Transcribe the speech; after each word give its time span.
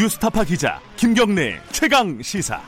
뉴스타파 0.00 0.44
기자 0.44 0.80
김경래 0.96 1.60
최강 1.72 2.22
시사. 2.22 2.62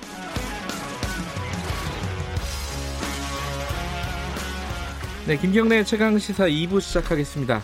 네, 5.26 5.38
김경래 5.38 5.82
최강 5.82 6.18
시사 6.18 6.44
2부 6.44 6.82
시작하겠습니다. 6.82 7.62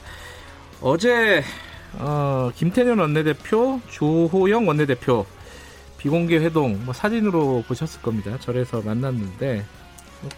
어제 0.80 1.45
어, 1.98 2.50
김태년 2.57 2.98
원내대표, 2.98 3.82
조호영 3.91 4.66
원내대표 4.66 5.27
비공개 5.98 6.39
회동 6.39 6.82
뭐 6.87 6.95
사진으로 6.95 7.62
보셨을 7.69 8.00
겁니다. 8.00 8.39
절에서 8.41 8.80
만났는데 8.80 9.66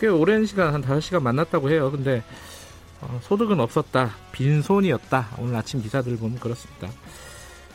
꽤 0.00 0.08
오랜 0.08 0.44
시간 0.44 0.74
한 0.74 0.82
5시간 0.82 1.22
만났다고 1.22 1.70
해요. 1.70 1.92
근데 1.92 2.24
어, 3.00 3.20
소득은 3.22 3.60
없었다. 3.60 4.10
빈손이었다. 4.32 5.36
오늘 5.38 5.54
아침 5.54 5.80
기사들 5.80 6.16
보면 6.16 6.40
그렇습니다. 6.40 6.88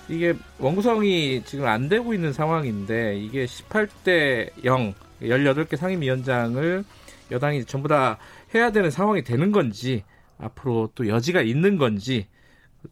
이게 0.09 0.35
원구성이 0.59 1.43
지금 1.45 1.65
안 1.65 1.89
되고 1.89 2.13
있는 2.13 2.31
상황인데 2.31 3.17
이게 3.17 3.45
18대 3.45 4.63
0 4.63 4.93
18개 5.21 5.75
상임위원장을 5.75 6.83
여당이 7.31 7.65
전부 7.65 7.87
다 7.87 8.17
해야 8.53 8.71
되는 8.71 8.91
상황이 8.91 9.23
되는 9.23 9.51
건지 9.51 10.03
앞으로 10.37 10.91
또 10.93 11.07
여지가 11.07 11.41
있는 11.41 11.77
건지 11.77 12.27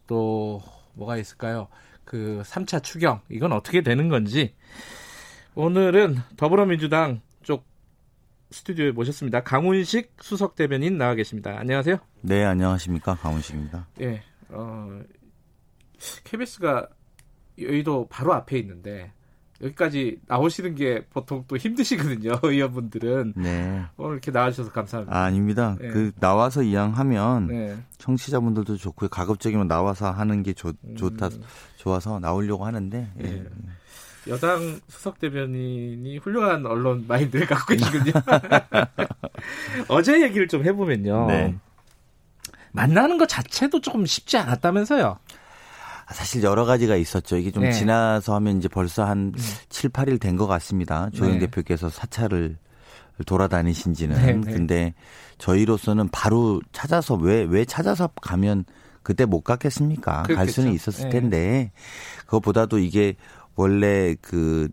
또 0.07 0.61
뭐가 0.93 1.17
있을까요? 1.17 1.67
그 2.03 2.41
3차 2.45 2.81
추경 2.83 3.21
이건 3.29 3.51
어떻게 3.51 3.81
되는 3.81 4.09
건지 4.09 4.55
오늘은 5.55 6.17
더불어민주당 6.37 7.21
쪽 7.43 7.65
스튜디오에 8.49 8.91
모셨습니다. 8.91 9.43
강훈식 9.43 10.13
수석 10.19 10.55
대변인 10.55 10.97
나와 10.97 11.13
계십니다. 11.15 11.55
안녕하세요. 11.59 11.97
네, 12.21 12.43
안녕하십니까. 12.43 13.15
강훈식입니다. 13.15 13.87
예. 14.01 14.23
어, 14.49 15.01
KBS가 16.23 16.87
여의도 17.59 18.07
바로 18.09 18.33
앞에 18.33 18.57
있는데 18.59 19.11
여기까지 19.61 20.19
나오시는 20.27 20.75
게 20.75 21.05
보통 21.09 21.45
또 21.47 21.55
힘드시거든요. 21.57 22.39
의원분들은. 22.43 23.33
네. 23.37 23.83
오늘 23.97 24.13
이렇게 24.13 24.31
나와주셔서 24.31 24.71
감사합니다. 24.71 25.15
아, 25.15 25.29
닙니다 25.29 25.77
네. 25.79 25.87
그 25.87 26.11
나와서 26.19 26.63
이양하면 26.63 27.47
네. 27.47 27.77
청취자분들도 27.97 28.77
좋고요. 28.77 29.09
가급적이면 29.09 29.67
나와서 29.67 30.11
하는 30.11 30.43
게 30.43 30.53
좋, 30.53 30.75
음. 30.83 30.95
좋다 30.95 31.29
좋아서 31.77 32.19
나오려고 32.19 32.65
하는데. 32.65 33.09
예. 33.19 33.23
네. 33.23 33.43
여당 34.27 34.79
수석 34.87 35.19
대변인이 35.19 36.17
훌륭한 36.17 36.65
언론 36.65 37.05
마인드를 37.07 37.45
갖고 37.45 37.73
계시군요. 37.73 38.13
어제 39.89 40.21
얘기를 40.21 40.47
좀 40.47 40.63
해보면요. 40.63 41.27
네. 41.27 41.55
만나는 42.71 43.17
것 43.17 43.27
자체도 43.29 43.81
조금 43.81 44.05
쉽지 44.05 44.37
않았다면서요. 44.37 45.19
사실 46.11 46.43
여러 46.43 46.65
가지가 46.65 46.95
있었죠. 46.95 47.37
이게 47.37 47.51
좀 47.51 47.63
네. 47.63 47.71
지나서 47.71 48.35
하면 48.35 48.57
이제 48.57 48.67
벌써 48.67 49.03
한 49.05 49.33
음. 49.35 49.41
7, 49.69 49.89
8일 49.91 50.19
된 50.19 50.37
것 50.37 50.47
같습니다. 50.47 51.09
조영 51.13 51.33
네. 51.33 51.39
대표께서 51.39 51.89
사찰을 51.89 52.57
돌아다니신 53.25 53.93
지는. 53.93 54.15
네, 54.17 54.33
네. 54.33 54.51
근데 54.53 54.93
저희로서는 55.37 56.09
바로 56.09 56.61
찾아서 56.71 57.15
왜, 57.15 57.43
왜 57.43 57.63
찾아서 57.65 58.07
가면 58.21 58.65
그때 59.03 59.25
못 59.25 59.41
갔겠습니까? 59.41 60.23
그렇겠죠. 60.23 60.35
갈 60.37 60.47
수는 60.49 60.73
있었을 60.73 61.09
네. 61.09 61.19
텐데 61.19 61.71
그것보다도 62.25 62.79
이게 62.79 63.15
원래 63.55 64.15
그 64.21 64.69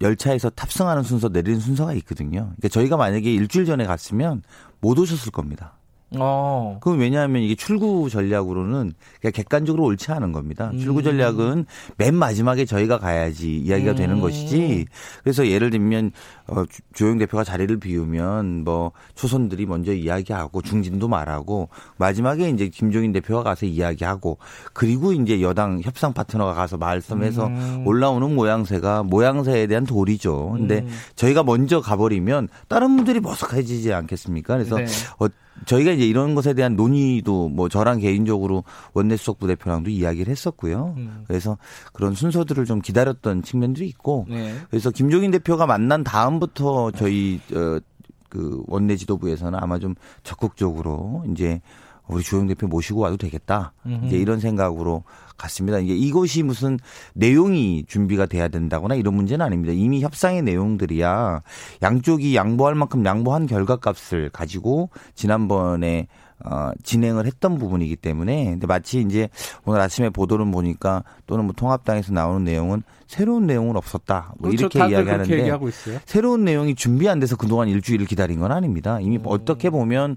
열차에서 0.00 0.50
탑승하는 0.50 1.02
순서 1.02 1.28
내리는 1.28 1.58
순서가 1.58 1.92
있거든요. 1.94 2.40
그러니까 2.56 2.68
저희가 2.68 2.96
만약에 2.96 3.32
일주일 3.32 3.64
전에 3.64 3.84
갔으면 3.86 4.42
못 4.80 4.98
오셨을 4.98 5.32
겁니다. 5.32 5.77
어. 6.16 6.78
그 6.80 6.90
왜냐하면 6.96 7.42
이게 7.42 7.54
출구 7.54 8.08
전략으로는 8.08 8.94
그냥 9.20 9.32
객관적으로 9.32 9.84
옳지 9.84 10.10
않은 10.12 10.32
겁니다. 10.32 10.70
음. 10.72 10.78
출구 10.78 11.02
전략은 11.02 11.66
맨 11.96 12.14
마지막에 12.14 12.64
저희가 12.64 12.98
가야지 12.98 13.58
이야기가 13.58 13.92
음. 13.92 13.96
되는 13.96 14.20
것이지. 14.20 14.86
그래서 15.22 15.46
예를 15.46 15.70
들면 15.70 16.12
어, 16.46 16.64
조영 16.94 17.18
대표가 17.18 17.44
자리를 17.44 17.78
비우면 17.78 18.64
뭐 18.64 18.92
초선들이 19.14 19.66
먼저 19.66 19.92
이야기하고 19.92 20.62
중진도 20.62 21.08
말하고 21.08 21.68
마지막에 21.98 22.48
이제 22.48 22.68
김종인 22.68 23.12
대표가 23.12 23.42
가서 23.42 23.66
이야기하고 23.66 24.38
그리고 24.72 25.12
이제 25.12 25.42
여당 25.42 25.80
협상 25.82 26.14
파트너가 26.14 26.54
가서 26.54 26.78
말씀해서 26.78 27.46
음. 27.48 27.86
올라오는 27.86 28.34
모양새가 28.34 29.02
모양새에 29.02 29.66
대한 29.66 29.84
도리죠. 29.84 30.52
근데 30.56 30.78
음. 30.78 30.88
저희가 31.16 31.42
먼저 31.42 31.80
가버리면 31.80 32.48
다른 32.68 32.96
분들이 32.96 33.20
머쓱해지지 33.20 33.92
않겠습니까? 33.92 34.54
그래서 34.54 34.76
네. 34.76 34.86
어, 35.18 35.28
저희가 35.66 35.92
이제 35.92 36.06
이런 36.06 36.34
것에 36.34 36.54
대한 36.54 36.76
논의도 36.76 37.48
뭐 37.48 37.68
저랑 37.68 38.00
개인적으로 38.00 38.64
원내수석 38.92 39.38
부대표랑도 39.38 39.90
이야기를 39.90 40.30
했었고요. 40.30 40.94
음. 40.96 41.24
그래서 41.26 41.58
그런 41.92 42.14
순서들을 42.14 42.64
좀 42.64 42.80
기다렸던 42.80 43.42
측면들이 43.42 43.86
있고 43.88 44.26
네. 44.28 44.54
그래서 44.70 44.90
김종인 44.90 45.30
대표가 45.30 45.66
만난 45.66 46.04
다음부터 46.04 46.92
저희 46.92 47.40
어, 47.54 47.78
그 48.28 48.62
원내 48.66 48.96
지도부에서는 48.96 49.58
아마 49.60 49.78
좀 49.78 49.94
적극적으로 50.22 51.24
이제 51.30 51.60
우리 52.08 52.22
주영 52.22 52.46
대표 52.46 52.66
모시고 52.66 53.00
와도 53.00 53.16
되겠다. 53.16 53.72
음흠. 53.86 54.06
이제 54.06 54.16
이런 54.16 54.40
생각으로 54.40 55.04
갔습니다. 55.36 55.78
이게 55.78 55.94
이것이 55.94 56.42
무슨 56.42 56.78
내용이 57.14 57.84
준비가 57.86 58.26
돼야 58.26 58.48
된다거나 58.48 58.94
이런 58.94 59.14
문제는 59.14 59.44
아닙니다. 59.44 59.72
이미 59.72 60.00
협상의 60.02 60.42
내용들이야 60.42 61.42
양쪽이 61.82 62.34
양보할 62.34 62.74
만큼 62.74 63.04
양보한 63.04 63.46
결과값을 63.46 64.30
가지고 64.30 64.90
지난번에 65.14 66.08
어, 66.44 66.70
진행을 66.84 67.26
했던 67.26 67.58
부분이기 67.58 67.96
때문에 67.96 68.44
근데 68.50 68.66
마치 68.66 69.00
이제 69.00 69.28
오늘 69.64 69.80
아침에 69.80 70.08
보도를 70.08 70.48
보니까 70.50 71.02
또는 71.26 71.44
뭐 71.46 71.52
통합당에서 71.52 72.12
나오는 72.12 72.44
내용은 72.44 72.82
새로운 73.08 73.46
내용은 73.46 73.76
없었다. 73.76 74.34
뭐 74.38 74.50
그렇죠. 74.50 74.78
이렇게 74.78 74.94
이야기하는데 74.94 75.58
새로운 76.04 76.44
내용이 76.44 76.76
준비 76.76 77.08
안 77.08 77.18
돼서 77.18 77.36
그동안 77.36 77.68
일주일을 77.68 78.06
기다린 78.06 78.38
건 78.38 78.52
아닙니다. 78.52 79.00
이미 79.00 79.16
음. 79.16 79.22
어떻게 79.26 79.68
보면 79.68 80.16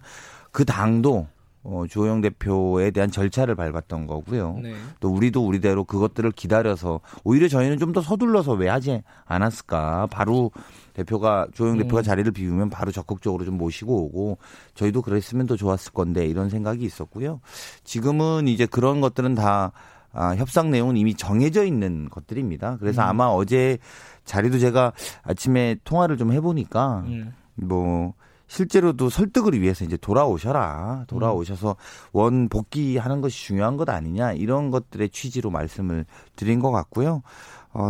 그 0.52 0.64
당도 0.64 1.28
어, 1.64 1.84
주호영 1.88 2.22
대표에 2.22 2.90
대한 2.90 3.12
절차를 3.12 3.56
밟았던 3.56 4.08
거고요. 4.08 4.60
네. 4.64 4.74
또 5.00 5.10
우리도 5.10 5.46
우리대로 5.46 5.84
그것들을 5.84 6.32
기다려서 6.32 7.02
오히려 7.24 7.48
저희는 7.48 7.78
좀 7.78 7.92
더 7.92 8.02
서둘러서 8.02 8.54
왜 8.54 8.70
하지 8.70 9.04
않았을까. 9.26 10.08
바로 10.08 10.50
대표가 10.94 11.48
조영 11.54 11.78
대표가 11.78 12.02
음. 12.02 12.04
자리를 12.04 12.32
비우면 12.32 12.70
바로 12.70 12.92
적극적으로 12.92 13.44
좀 13.44 13.58
모시고 13.58 14.06
오고 14.06 14.38
저희도 14.76 15.02
그랬으면 15.02 15.46
더 15.46 15.56
좋았을 15.58 15.92
건데 15.92 16.26
이런 16.26 16.50
생각이 16.50 16.86
있었고요. 16.86 17.42
지금은 17.84 18.48
이제 18.48 18.66
그런 18.66 19.02
것들은 19.02 19.36
다 19.36 19.74
아, 20.14 20.36
협상 20.36 20.72
내용은 20.72 20.98
이미 20.98 21.14
정해져 21.16 21.64
있는 21.66 22.10
것들입니다. 22.10 22.78
그래서 22.80 23.02
음. 23.04 23.08
아마 23.10 23.26
어제 23.26 23.78
자리도 24.26 24.60
제가 24.60 24.94
아침에 25.24 25.78
통화를 25.84 26.18
좀 26.18 26.32
해보니까 26.32 27.04
음. 27.08 27.34
뭐 27.56 28.14
실제로도 28.52 29.10
설득을 29.10 29.62
위해서 29.62 29.86
이제 29.86 29.96
돌아오셔라. 29.96 31.06
돌아오셔서 31.08 31.78
원 32.12 32.50
복귀하는 32.50 33.22
것이 33.22 33.46
중요한 33.46 33.78
것 33.78 33.88
아니냐. 33.88 34.34
이런 34.34 34.72
것들의 34.72 35.10
취지로 35.12 35.50
말씀을 35.52 36.06
드린 36.36 36.60
것 36.60 36.70
같고요. 36.70 37.22
어, 37.74 37.90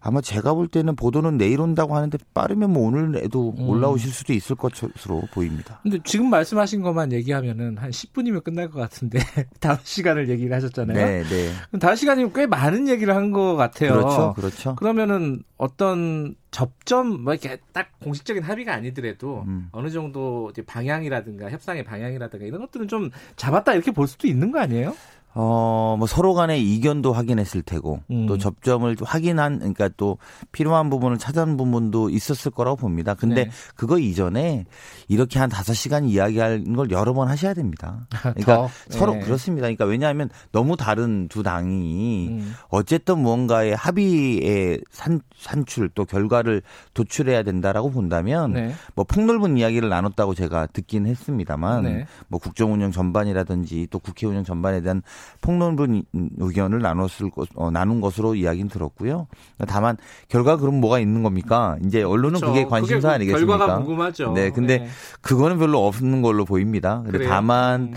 아마 0.00 0.20
제가 0.22 0.54
볼 0.54 0.66
때는 0.68 0.96
보도는 0.96 1.36
내일 1.36 1.60
온다고 1.60 1.94
하는데 1.94 2.16
빠르면 2.32 2.72
뭐 2.72 2.86
오늘에도 2.88 3.54
음. 3.58 3.68
올라오실 3.68 4.10
수도 4.10 4.32
있을 4.32 4.56
것으로 4.56 5.22
보입니다. 5.32 5.80
근데 5.82 5.98
지금 6.04 6.30
말씀하신 6.30 6.80
것만 6.80 7.12
얘기하면은 7.12 7.76
한 7.76 7.90
10분이면 7.90 8.42
끝날 8.42 8.70
것 8.70 8.80
같은데 8.80 9.18
다섯 9.60 9.84
시간을 9.84 10.30
얘기를 10.30 10.54
하셨잖아요. 10.56 10.96
네, 10.96 11.22
네. 11.24 11.52
그럼 11.68 11.80
다섯 11.80 11.96
시간이면 11.96 12.32
꽤 12.32 12.46
많은 12.46 12.88
얘기를 12.88 13.14
한 13.14 13.28
것 13.28 13.56
같아요. 13.56 13.92
그렇죠, 13.92 14.32
그렇죠. 14.34 14.74
그러면은 14.76 15.42
어떤 15.58 16.34
접점 16.50 17.24
뭐 17.24 17.34
이렇게 17.34 17.58
딱 17.74 17.88
공식적인 18.00 18.42
합의가 18.42 18.72
아니더라도 18.72 19.44
음. 19.46 19.68
어느 19.72 19.90
정도 19.90 20.50
방향이라든가 20.66 21.50
협상의 21.50 21.84
방향이라든가 21.84 22.46
이런 22.46 22.62
것들은 22.62 22.88
좀 22.88 23.10
잡았다 23.36 23.74
이렇게 23.74 23.90
볼 23.90 24.06
수도 24.08 24.26
있는 24.26 24.50
거 24.50 24.60
아니에요? 24.60 24.94
어, 25.34 25.96
뭐 25.98 26.06
서로 26.06 26.34
간의 26.34 26.62
이견도 26.62 27.12
확인했을 27.12 27.62
테고 27.62 28.00
음. 28.10 28.26
또 28.26 28.38
접점을 28.38 28.96
확인한 29.02 29.58
그러니까 29.58 29.88
또 29.96 30.18
필요한 30.52 30.90
부분을 30.90 31.18
찾은 31.18 31.56
부분도 31.56 32.10
있었을 32.10 32.50
거라고 32.50 32.76
봅니다. 32.76 33.14
근데 33.14 33.44
네. 33.44 33.50
그거 33.76 33.98
이전에 33.98 34.64
이렇게 35.06 35.38
한 35.38 35.48
다섯 35.48 35.74
시간 35.74 36.06
이야기하는 36.06 36.74
걸 36.74 36.90
여러 36.90 37.12
번 37.12 37.28
하셔야 37.28 37.54
됩니다. 37.54 38.06
그러니까 38.34 38.68
서로 38.88 39.14
네. 39.14 39.20
그렇습니다. 39.20 39.66
그러니까 39.66 39.84
왜냐하면 39.84 40.30
너무 40.50 40.76
다른 40.76 41.28
두 41.28 41.42
당이 41.42 42.28
음. 42.30 42.54
어쨌든 42.68 43.18
무언가의 43.20 43.76
합의의 43.76 44.80
산, 44.90 45.20
산출 45.36 45.88
또 45.94 46.04
결과를 46.04 46.62
도출해야 46.94 47.42
된다라고 47.42 47.90
본다면 47.90 48.54
네. 48.54 48.74
뭐 48.94 49.04
폭넓은 49.04 49.58
이야기를 49.58 49.88
나눴다고 49.88 50.34
제가 50.34 50.66
듣긴 50.66 51.06
했습니다만 51.06 51.82
네. 51.84 52.06
뭐 52.28 52.40
국정 52.40 52.72
운영 52.72 52.90
전반이라든지 52.90 53.88
또 53.90 53.98
국회 53.98 54.26
운영 54.26 54.42
전반에 54.42 54.80
대한 54.80 55.02
폭넓은 55.40 56.02
의견을 56.38 56.80
나눴을 56.80 57.30
것, 57.34 57.48
어, 57.54 57.70
나눈 57.70 58.00
것으로 58.00 58.34
이야기는 58.34 58.68
들었고요. 58.68 59.26
다만 59.66 59.96
결과 60.28 60.56
그럼 60.56 60.80
뭐가 60.80 60.98
있는 60.98 61.22
겁니까? 61.22 61.76
이제 61.84 62.02
언론은 62.02 62.40
그렇죠. 62.40 62.52
그게 62.52 62.64
관심사 62.64 63.10
아니겠습니까? 63.12 63.56
결과가 63.56 63.78
궁금하죠. 63.78 64.32
네, 64.32 64.50
근데 64.50 64.78
네. 64.78 64.88
그거는 65.20 65.58
별로 65.58 65.86
없는 65.86 66.22
걸로 66.22 66.44
보입니다. 66.44 67.02
근데 67.04 67.26
다만 67.26 67.80
음. 67.80 67.94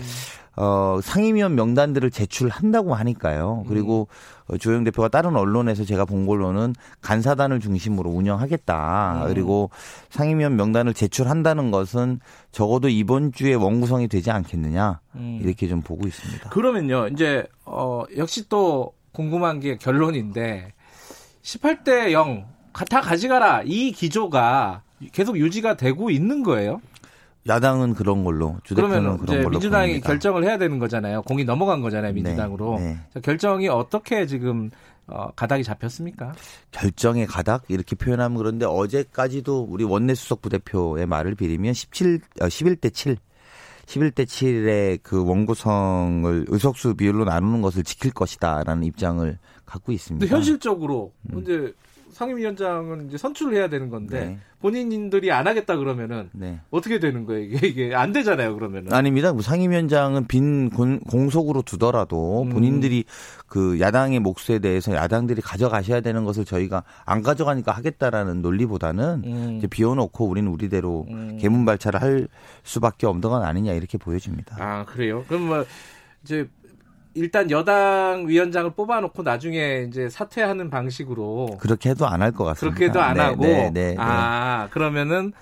어, 0.56 1.00
상임위원 1.02 1.54
명단들을 1.54 2.10
제출한다고 2.10 2.94
하니까요. 2.94 3.64
그리고 3.68 4.08
음. 4.50 4.58
조영 4.58 4.84
대표가 4.84 5.08
다른 5.08 5.34
언론에서 5.34 5.84
제가 5.84 6.04
본 6.04 6.26
걸로는 6.26 6.74
간사단을 7.00 7.60
중심으로 7.60 8.10
운영하겠다. 8.10 9.22
음. 9.22 9.28
그리고 9.28 9.70
상임위원 10.10 10.56
명단을 10.56 10.92
제출한다는 10.92 11.70
것은 11.70 12.20
적어도 12.50 12.88
이번 12.88 13.32
주에 13.32 13.54
원구성이 13.54 14.08
되지 14.08 14.30
않겠느냐. 14.30 15.00
음. 15.14 15.40
이렇게 15.42 15.68
좀 15.68 15.80
보고 15.80 16.06
있습니다. 16.06 16.50
그러면요. 16.50 17.08
이제 17.08 17.46
어, 17.64 18.04
역시 18.16 18.48
또 18.50 18.92
궁금한 19.12 19.60
게 19.60 19.76
결론인데 19.76 20.72
18대 21.42 22.12
0다 22.74 23.02
가져가라. 23.02 23.62
이 23.64 23.92
기조가 23.92 24.82
계속 25.12 25.38
유지가 25.38 25.76
되고 25.76 26.10
있는 26.10 26.42
거예요? 26.42 26.80
야당은 27.48 27.94
그런 27.94 28.24
걸로 28.24 28.58
주대표는 28.62 29.18
그런 29.18 29.42
걸로 29.42 29.50
민주당이 29.50 29.88
봅니다. 29.88 30.08
결정을 30.08 30.44
해야 30.44 30.58
되는 30.58 30.78
거잖아요. 30.78 31.22
공이 31.22 31.44
넘어간 31.44 31.80
거잖아요, 31.80 32.12
민주당으로. 32.12 32.78
네, 32.78 32.98
네. 33.14 33.20
결정이 33.20 33.68
어떻게 33.68 34.26
지금 34.26 34.70
어, 35.06 35.30
가닥이 35.34 35.64
잡혔습니까? 35.64 36.32
결정의 36.70 37.26
가닥 37.26 37.64
이렇게 37.68 37.96
표현하면 37.96 38.38
그런데 38.38 38.64
어제까지도 38.66 39.66
우리 39.68 39.84
원내 39.84 40.14
수석 40.14 40.42
부대표의 40.42 41.06
말을 41.06 41.34
빌리면 41.34 41.74
17 41.74 42.20
어, 42.40 42.46
11대 42.46 42.94
7 42.94 43.16
11대 43.86 44.24
7의 44.24 45.00
그 45.02 45.24
원구성을 45.24 46.46
의석수 46.48 46.94
비율로 46.94 47.24
나누는 47.24 47.62
것을 47.62 47.82
지킬 47.82 48.12
것이다라는 48.12 48.84
입장을 48.84 49.38
갖고 49.66 49.90
있습니다. 49.90 50.24
근데 50.24 50.34
현실적으로 50.34 51.12
음. 51.32 51.40
이제 51.40 51.74
상임위원장은 52.12 53.08
이제 53.08 53.18
선출을 53.18 53.54
해야 53.54 53.68
되는 53.68 53.88
건데 53.90 54.26
네. 54.26 54.38
본인들이 54.60 55.32
안 55.32 55.46
하겠다 55.46 55.76
그러면은 55.76 56.30
네. 56.32 56.60
어떻게 56.70 57.00
되는 57.00 57.24
거예요? 57.24 57.42
이게 57.42 57.66
이게 57.66 57.94
안 57.94 58.12
되잖아요. 58.12 58.54
그러면은 58.54 58.92
아닙니다. 58.92 59.32
뭐 59.32 59.42
상임위원장은 59.42 60.28
빈 60.28 60.70
공속으로 60.70 61.62
두더라도 61.62 62.42
음. 62.42 62.50
본인들이 62.50 63.04
그 63.46 63.80
야당의 63.80 64.20
몫에 64.20 64.60
대해서 64.60 64.94
야당들이 64.94 65.40
가져가셔야 65.42 66.00
되는 66.00 66.24
것을 66.24 66.44
저희가 66.44 66.84
안 67.04 67.22
가져가니까 67.22 67.72
하겠다라는 67.72 68.42
논리보다는 68.42 69.22
음. 69.24 69.54
이제 69.58 69.66
비워놓고 69.66 70.26
우리는 70.26 70.50
우리대로 70.50 71.06
음. 71.08 71.38
개문발차를 71.40 72.00
할 72.00 72.28
수밖에 72.62 73.06
없는 73.06 73.28
건 73.28 73.42
아니냐 73.42 73.72
이렇게 73.72 73.98
보여집니다. 73.98 74.56
아 74.60 74.84
그래요? 74.84 75.24
그럼 75.26 75.48
뭐 75.48 75.64
이제 76.22 76.48
일단 77.14 77.50
여당 77.50 78.24
위원장을 78.26 78.70
뽑아놓고 78.70 79.22
나중에 79.22 79.86
이제 79.88 80.08
사퇴하는 80.08 80.70
방식으로 80.70 81.56
그렇게 81.60 81.90
해도 81.90 82.06
안 82.06 82.22
할 82.22 82.32
것 82.32 82.44
같습니다. 82.44 82.76
그렇게 82.76 82.90
해도 82.90 83.00
안 83.02 83.14
네, 83.16 83.20
하고 83.22 83.42
네, 83.42 83.70
네, 83.70 83.70
네, 83.70 83.96
아 83.98 84.68
그러면은 84.70 85.32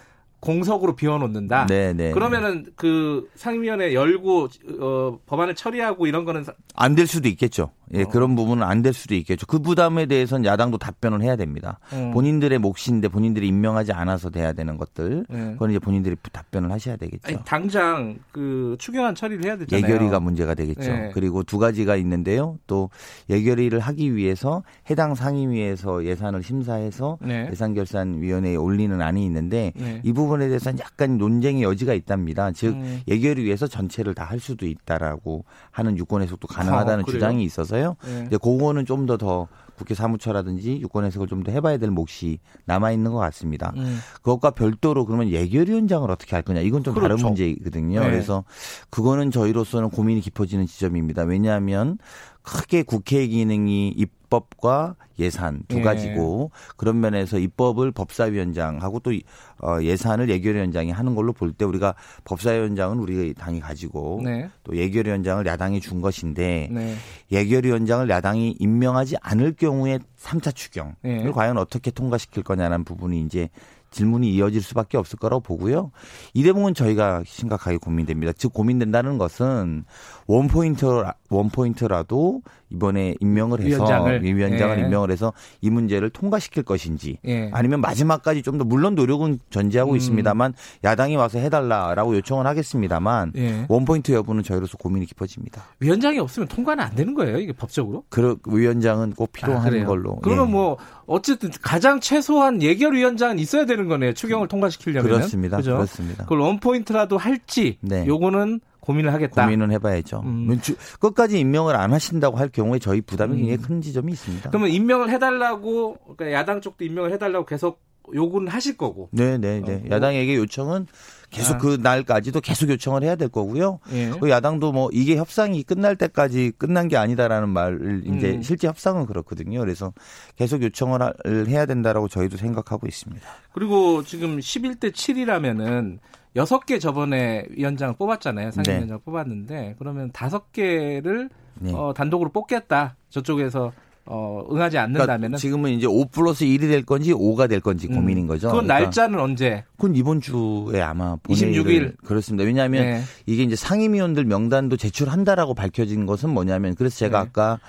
공석으로 0.41 0.97
비워놓는다. 0.97 1.67
네, 1.67 1.93
네. 1.93 2.11
그러면은 2.13 2.67
그 2.77 3.29
상임위원회 3.37 3.95
열고 3.95 4.49
어, 4.81 5.19
법안을 5.27 5.55
처리하고 5.55 6.07
이런 6.07 6.25
거는 6.25 6.45
안될 6.75 7.07
수도 7.07 7.29
있겠죠. 7.29 7.71
예, 7.93 8.03
어. 8.03 8.09
그런 8.09 8.37
부분은 8.37 8.63
안 8.63 8.81
될 8.81 8.95
수도 8.95 9.15
있겠죠. 9.15 9.47
그 9.47 9.59
부담에 9.59 10.07
대해서는 10.07 10.47
야당도 10.47 10.79
답변을 10.79 11.21
해야 11.23 11.37
됩니다. 11.37 11.81
음. 11.93 12.13
본인들의 12.13 12.59
몫인데 12.59 13.09
본인들이 13.09 13.47
임명하지 13.49 13.93
않아서 13.93 14.31
돼야 14.31 14.55
되는 14.55 14.79
것들, 14.79 15.27
음. 15.29 15.51
그건 15.53 15.71
이제 15.71 15.79
본인들이 15.79 16.17
답변을 16.33 16.71
하셔야 16.73 16.97
되겠죠. 16.97 17.21
아니, 17.25 17.37
당장 17.45 18.19
그 18.33 18.77
추경안 18.79 19.15
처리를 19.15 19.45
해야 19.45 19.59
되잖아요. 19.59 19.85
예결위가 19.85 20.21
문제가 20.21 20.55
되겠죠. 20.55 20.81
네. 20.91 21.11
그리고 21.13 21.43
두 21.43 21.59
가지가 21.59 21.97
있는데요. 21.97 22.57
또 22.67 22.89
예결위를 23.29 23.81
하기 23.81 24.15
위해서 24.17 24.63
해당 24.89 25.15
상임위에서 25.15 26.05
예산을 26.07 26.43
심사해서 26.43 27.19
네. 27.21 27.49
예산결산위원회에 27.51 28.57
올리는 28.57 28.99
안이 29.03 29.25
있는데 29.27 29.73
네. 29.77 30.01
이 30.05 30.13
부분 30.13 30.30
에 30.41 30.49
대해서는 30.49 30.79
약간 30.79 31.19
논쟁의 31.19 31.63
여지가 31.63 31.93
있답니다. 31.95 32.51
즉 32.53 32.75
음. 32.75 33.03
예결위에서 33.07 33.67
전체를 33.67 34.15
다 34.15 34.31
할 34.31 34.39
수도 34.39 34.65
있다라고 34.67 35.45
하는 35.73 35.99
유권 35.99 36.23
해석도 36.23 36.47
가능하다는 36.47 37.05
아, 37.07 37.11
주장이 37.11 37.43
있어서요. 37.43 37.97
네. 38.05 38.15
근데 38.15 38.37
그거는 38.37 38.87
좀더더 38.87 39.49
국회 39.77 39.95
사무처라든지 39.95 40.79
유권 40.83 41.05
해석을 41.07 41.27
좀 41.27 41.43
더 41.43 41.51
해봐야 41.51 41.79
될 41.79 41.91
몫이 41.91 42.39
남아 42.67 42.93
있는 42.93 43.11
것 43.13 43.19
같습니다. 43.19 43.73
음. 43.77 43.99
그것과 44.23 44.51
별도로 44.53 45.05
그러면 45.07 45.31
예결위원장을 45.31 46.09
어떻게 46.11 46.37
할 46.37 46.43
거냐 46.43 46.61
이건 46.61 46.85
좀 46.85 46.95
그렇죠. 46.95 47.17
다른 47.17 47.27
문제거든요. 47.27 48.01
네. 48.01 48.11
그래서 48.11 48.45
그거는 48.91 49.31
저희로서는 49.33 49.91
고민이 49.91 50.21
깊어지는 50.21 50.67
지점입니다. 50.67 51.23
왜냐하면 51.23 51.99
크게 52.43 52.83
국회 52.85 53.27
기능이 53.27 53.89
입 53.89 54.20
법과 54.31 54.95
예산 55.19 55.63
두 55.69 55.79
예. 55.79 55.83
가지고 55.83 56.51
예. 56.55 56.73
그런 56.77 57.01
면에서 57.01 57.39
입법을 57.39 57.91
법사위원장하고 57.93 59.01
또 59.01 59.13
어, 59.59 59.83
예산을 59.83 60.31
예결위원장이 60.31 60.91
하는 60.91 61.15
걸로 61.15 61.33
볼 61.35 61.53
때 61.53 61.65
우리가 61.65 61.95
법사위원장은 62.25 62.99
우리 62.99 63.35
당이 63.35 63.61
가지고 63.61 64.23
네. 64.25 64.49
또 64.65 64.77
예결위원장을 64.77 65.45
야당이 65.45 65.81
준 65.81 66.01
것인데 66.01 66.69
네. 66.71 66.95
예결위원장을 67.33 68.09
야당이 68.09 68.57
임명하지 68.59 69.17
않을 69.21 69.55
경우에 69.55 69.99
3차 70.19 70.55
추경을 70.55 70.95
예. 71.05 71.31
과연 71.35 71.59
어떻게 71.59 71.91
통과시킬 71.91 72.45
거냐는 72.45 72.85
부분이 72.85 73.21
이제 73.23 73.49
질문이 73.91 74.33
이어질 74.33 74.63
수밖에 74.63 74.97
없을 74.97 75.19
거라고 75.19 75.41
보고요. 75.41 75.91
이 76.33 76.43
대목은 76.43 76.75
저희가 76.75 77.23
심각하게 77.27 77.77
고민됩니다. 77.79 78.33
즉 78.33 78.53
고민된다는 78.53 79.19
것은 79.19 79.85
one 80.27 80.47
point 80.47 80.87
one 81.29 81.51
point라도 81.51 82.43
이번에 82.71 83.15
임명을 83.21 83.61
해서 83.61 83.77
위원장을, 83.85 84.23
위원장을 84.23 84.79
예. 84.79 84.83
임명을 84.83 85.11
해서 85.11 85.33
이 85.61 85.71
문제를 85.71 86.11
통과시킬 86.11 86.63
것인지 86.63 87.19
예. 87.27 87.51
아니면 87.53 87.81
마지막까지 87.81 88.43
좀 88.43 88.51
더 88.59 88.65
물론 88.65 88.95
노력은 88.95 89.39
전제하고 89.51 89.93
음. 89.93 89.97
있습니다만 89.97 90.55
야당이 90.85 91.17
와서 91.17 91.39
해달라라고 91.39 92.17
요청을 92.17 92.47
하겠습니다만 92.47 93.33
예. 93.37 93.65
one 93.69 93.85
point 93.85 94.13
여부는 94.13 94.43
저희로서 94.43 94.77
고민이 94.77 95.07
깊어집니다. 95.07 95.63
위원장이 95.81 96.19
없으면 96.19 96.49
통과는 96.49 96.83
안 96.85 96.95
되는 96.95 97.15
거예요 97.15 97.39
이게 97.39 97.53
법적으로? 97.53 98.05
그 98.09 98.37
위원장은 98.47 99.13
꼭 99.13 99.33
필요한 99.33 99.67
아, 99.75 99.85
걸로. 99.87 100.17
그러면 100.17 100.49
예. 100.49 100.53
뭐 100.53 100.77
어쨌든 101.07 101.51
가장 101.63 102.01
최소한 102.01 102.61
예결위원장은 102.63 103.39
있어야 103.39 103.65
되는 103.67 103.89
거네요 103.89 104.13
추경을 104.15 104.49
통과시키려면 104.49 105.05
그렇습니다. 105.11 105.57
그죠? 105.59 105.75
그렇습니다. 105.75 106.25
그걸 106.25 106.41
원 106.41 106.61
포인트라도 106.61 107.17
할지 107.19 107.79
네. 107.81 108.05
요거는 108.07 108.61
고민을 108.81 109.13
하겠다. 109.13 109.45
고민은 109.45 109.71
해봐야죠. 109.73 110.23
음. 110.25 110.59
끝까지 110.99 111.39
임명을 111.41 111.77
안 111.77 111.93
하신다고 111.93 112.37
할 112.39 112.49
경우에 112.49 112.79
저희 112.79 113.01
부담이 113.01 113.37
굉장히 113.37 113.59
음. 113.59 113.63
큰 113.63 113.83
지점이 113.83 114.13
있습니다. 114.13 114.51
그러면 114.51 114.71
임명을 114.71 115.11
해달라고 115.11 115.97
그러니까 116.17 116.33
야당 116.33 116.61
쪽도 116.61 116.85
임명을 116.85 117.13
해달라고 117.13 117.47
계속 117.47 117.81
요구는 118.15 118.49
하실 118.49 118.77
거고. 118.77 119.09
네, 119.13 119.39
네, 119.39 119.61
네. 119.61 119.75
어, 119.75 119.79
뭐. 119.79 119.91
야당에게 119.91 120.35
요청은 120.37 120.87
계속 121.31 121.55
아. 121.55 121.59
그 121.59 121.79
날까지도 121.81 122.41
계속 122.41 122.69
요청을 122.71 123.05
해야 123.05 123.15
될 123.15 123.29
거고요. 123.29 123.79
예. 123.93 124.11
그 124.19 124.31
야당도 124.31 124.73
뭐 124.73 124.91
이게 124.93 125.17
협상이 125.17 125.63
끝날 125.63 125.95
때까지 125.95 126.53
끝난 126.59 126.89
게 126.89 126.97
아니다라는 126.97 127.49
말을 127.51 128.03
이제 128.05 128.33
음. 128.35 128.43
실제 128.43 128.67
협상은 128.67 129.07
그렇거든요. 129.07 129.61
그래서 129.61 129.93
계속 130.37 130.63
요청을 130.63 130.99
해야 131.47 131.67
된다라고 131.67 132.09
저희도 132.09 132.37
생각하고 132.37 132.89
있습니다. 132.89 133.25
그리고 133.53 134.03
지금 134.03 134.39
11대 134.39 134.93
7이라면은 134.93 135.99
여섯 136.37 136.65
개 136.65 136.79
저번에 136.79 137.45
위원장을 137.51 137.95
뽑았잖아요. 137.97 138.53
상임위원장 138.53 138.99
네. 138.99 139.05
뽑았는데 139.05 139.77
그러면 139.79 140.11
다섯 140.13 140.53
개를 140.53 141.29
네. 141.59 141.73
어, 141.75 141.93
단독으로 141.95 142.31
뽑겠다. 142.31 142.97
저쪽에서 143.11 143.73
어, 144.07 144.45
응하지 144.51 144.79
않는다면은 144.79 145.19
그러니까 145.19 145.39
지금은 145.39 145.71
이제 145.71 145.87
5 145.87 146.07
플러스 146.07 146.45
1이 146.45 146.61
될 146.61 146.85
건지 146.85 147.13
5가 147.13 147.49
될 147.49 147.61
건지 147.61 147.87
음. 147.89 147.97
고민인 147.97 148.27
거죠. 148.27 148.49
그건 148.49 148.65
그러니까 148.65 148.85
날짜는 148.85 149.21
언제? 149.21 149.65
그건 149.77 149.95
이번 149.95 150.21
주에 150.21 150.81
아마 150.81 151.17
26일 151.17 151.97
그렇습니다. 152.05 152.45
왜냐하면 152.45 152.85
네. 152.85 153.03
이게 153.27 153.43
이제 153.43 153.57
상임위원들 153.57 154.25
명단도 154.25 154.77
제출한다라고 154.77 155.55
밝혀진 155.55 156.07
것은 156.07 156.31
뭐냐면 156.31 156.75
그래서 156.75 156.97
제가 156.97 157.23
네. 157.23 157.29
아까 157.29 157.61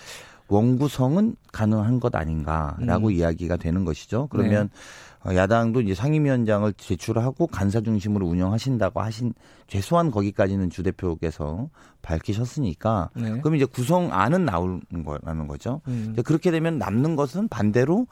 원구성은 0.47 1.35
가능한 1.51 1.99
것 1.99 2.15
아닌가라고 2.15 3.07
음. 3.07 3.11
이야기가 3.11 3.57
되는 3.57 3.85
것이죠. 3.85 4.27
그러면 4.31 4.69
네. 4.71 4.79
어, 5.23 5.35
야당도 5.35 5.81
이제 5.81 5.93
상임위원장을 5.93 6.73
제출하고 6.73 7.47
간사 7.47 7.81
중심으로 7.81 8.25
운영하신다고 8.25 9.01
하신 9.01 9.33
최소한 9.67 10.11
거기까지는 10.11 10.69
주 10.69 10.83
대표께서 10.83 11.69
밝히셨으니까 12.01 13.11
네. 13.15 13.39
그럼 13.41 13.55
이제 13.55 13.65
구성안은 13.65 14.45
나오는 14.45 14.81
거라는 15.05 15.47
거죠. 15.47 15.81
음. 15.87 16.15
그렇게 16.25 16.51
되면 16.51 16.77
남는 16.77 17.15
것은 17.15 17.47
반대로 17.49 18.07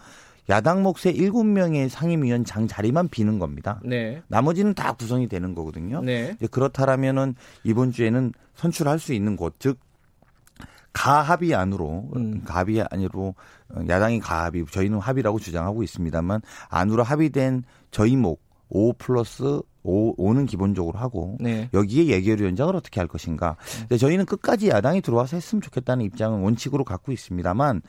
야당 0.49 0.81
몫의 0.81 1.15
7명의 1.15 1.89
상임위원장 1.89 2.67
자리만 2.67 3.07
비는 3.09 3.37
겁니다. 3.37 3.79
네. 3.83 4.21
나머지는 4.27 4.73
다 4.73 4.93
구성이 4.93 5.27
되는 5.27 5.53
거거든요. 5.53 6.01
네. 6.01 6.35
그렇다라면은 6.49 7.35
이번 7.63 7.91
주에는 7.91 8.33
선출할 8.55 8.99
수 8.99 9.13
있는 9.13 9.35
곳, 9.35 9.55
즉 9.59 9.77
가합의 10.99 11.55
안으로 11.55 12.09
음. 12.17 12.43
가합의 12.43 12.85
안으로 12.91 13.33
야당이 13.87 14.19
가합의 14.19 14.65
저희는 14.69 14.99
합의라고 14.99 15.39
주장하고 15.39 15.81
있습니다만 15.81 16.41
안으로 16.67 17.03
합의된 17.03 17.63
저희 17.89 18.17
목 18.17 18.41
5 18.67 18.93
플러스 18.93 19.61
5, 19.83 20.15
5는 20.17 20.45
기본적으로 20.45 20.99
하고 20.99 21.37
네. 21.39 21.69
여기에 21.73 22.07
예결위원장을 22.07 22.75
어떻게 22.75 22.99
할 22.99 23.07
것인가. 23.07 23.55
네. 23.87 23.97
저희는 23.97 24.25
끝까지 24.25 24.67
야당이 24.67 25.01
들어와서 25.01 25.37
했으면 25.37 25.61
좋겠다는 25.61 26.03
입장은 26.05 26.41
원칙으로 26.41 26.83
갖고 26.83 27.13
있습니다만 27.13 27.81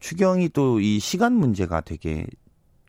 추경이 0.00 0.48
또 0.48 0.80
이 0.80 0.98
시간 0.98 1.34
문제가 1.34 1.82
되게 1.82 2.26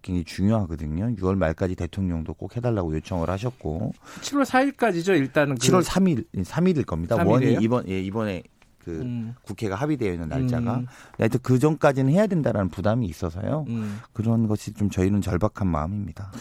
굉장히 0.02 0.24
중요하거든요. 0.24 1.14
6월 1.18 1.36
말까지 1.36 1.76
대통령도 1.76 2.36
꼭 2.36 2.56
해달라고 2.56 2.96
요청을 2.96 3.30
하셨고 3.30 3.92
7월 4.22 4.46
4일까지죠. 4.46 5.10
일단은 5.10 5.56
그 5.56 5.68
7월 5.68 5.84
3일 5.84 6.26
3일일 6.46 6.86
겁니다. 6.86 7.18
3일이에요? 7.18 7.28
원이 7.30 7.58
이번 7.60 7.90
예, 7.90 8.00
이번에 8.02 8.44
그 8.88 9.02
음. 9.02 9.36
국회가 9.42 9.76
합의되어 9.76 10.14
있는 10.14 10.30
날짜가 10.30 10.78
음. 10.78 10.88
하여튼 11.18 11.42
그 11.44 11.60
전까지는 11.60 12.14
해야 12.14 12.26
된다라는 12.26 12.70
부담이 12.70 13.06
있어서요. 13.06 13.66
음. 13.68 14.00
그런 14.14 14.48
것이 14.48 14.74
좀 14.74 14.90
저희는 14.90 15.20
절박한 15.20 15.68
마음입니다. 15.68 16.32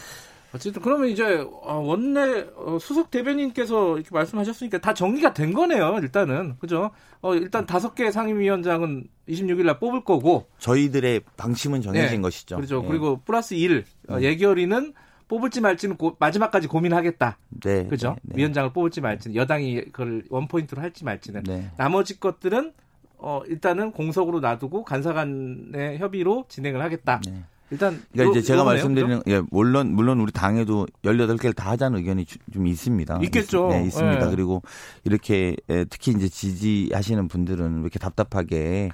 어쨌든 0.53 0.81
그러면 0.81 1.09
이제 1.09 1.45
어, 1.61 1.75
원내 1.75 2.47
어, 2.55 2.77
수석 2.79 3.11
대변인께서 3.11 3.97
이렇게 3.97 4.09
말씀하셨으니까 4.13 4.77
다 4.77 4.93
정리가 4.93 5.33
된 5.33 5.53
거네요. 5.53 5.99
일단은 6.01 6.55
그죠? 6.59 6.91
어, 7.19 7.35
일단 7.35 7.65
다섯 7.65 7.95
개 7.95 8.09
상임위원장은 8.11 9.09
26일 9.27 9.65
날 9.65 9.77
뽑을 9.77 10.05
거고 10.05 10.47
저희들의 10.59 11.23
방침은 11.35 11.81
정해진 11.81 12.17
네. 12.17 12.21
것이죠. 12.21 12.55
그렇죠. 12.55 12.81
예. 12.81 12.87
그리고 12.87 13.19
플러스 13.25 13.55
1 13.55 13.83
음. 14.09 14.13
어, 14.13 14.21
예결위는 14.21 14.93
뽑을지 15.27 15.61
말지는 15.61 15.97
고- 15.97 16.15
마지막까지 16.19 16.67
고민하겠다. 16.67 17.37
네, 17.63 17.85
그죠? 17.87 18.09
네, 18.09 18.15
네. 18.23 18.37
위원장을 18.39 18.71
뽑을지 18.73 19.01
말지는 19.01 19.35
여당이 19.35 19.85
그걸 19.91 20.23
원 20.29 20.47
포인트로 20.47 20.81
할지 20.81 21.03
말지는 21.03 21.43
네. 21.43 21.69
나머지 21.77 22.19
것들은 22.19 22.73
어, 23.19 23.41
일단은 23.47 23.91
공석으로 23.91 24.39
놔두고 24.39 24.83
간사 24.83 25.13
간의 25.13 25.97
협의로 25.97 26.45
진행을 26.47 26.81
하겠다. 26.81 27.19
네. 27.25 27.43
일단 27.69 28.01
그러니까 28.13 28.31
이제 28.31 28.39
요- 28.39 28.43
제가 28.43 28.59
요거네요, 28.61 28.73
말씀드리는 28.75 29.21
예, 29.27 29.41
물론 29.51 29.91
물론 29.93 30.21
우리 30.21 30.31
당에도 30.31 30.87
18개를 31.03 31.53
다 31.53 31.71
하자는 31.71 31.97
의견이 31.99 32.23
주- 32.25 32.37
좀 32.53 32.65
있습니다. 32.65 33.19
있겠죠. 33.23 33.67
있, 33.71 33.73
네, 33.73 33.85
있습니다. 33.87 34.25
예. 34.25 34.29
그리고 34.29 34.61
이렇게 35.03 35.57
에, 35.69 35.83
특히 35.85 36.13
이제 36.13 36.29
지지하시는 36.29 37.27
분들은 37.27 37.75
왜 37.77 37.81
이렇게 37.81 37.99
답답하게 37.99 38.89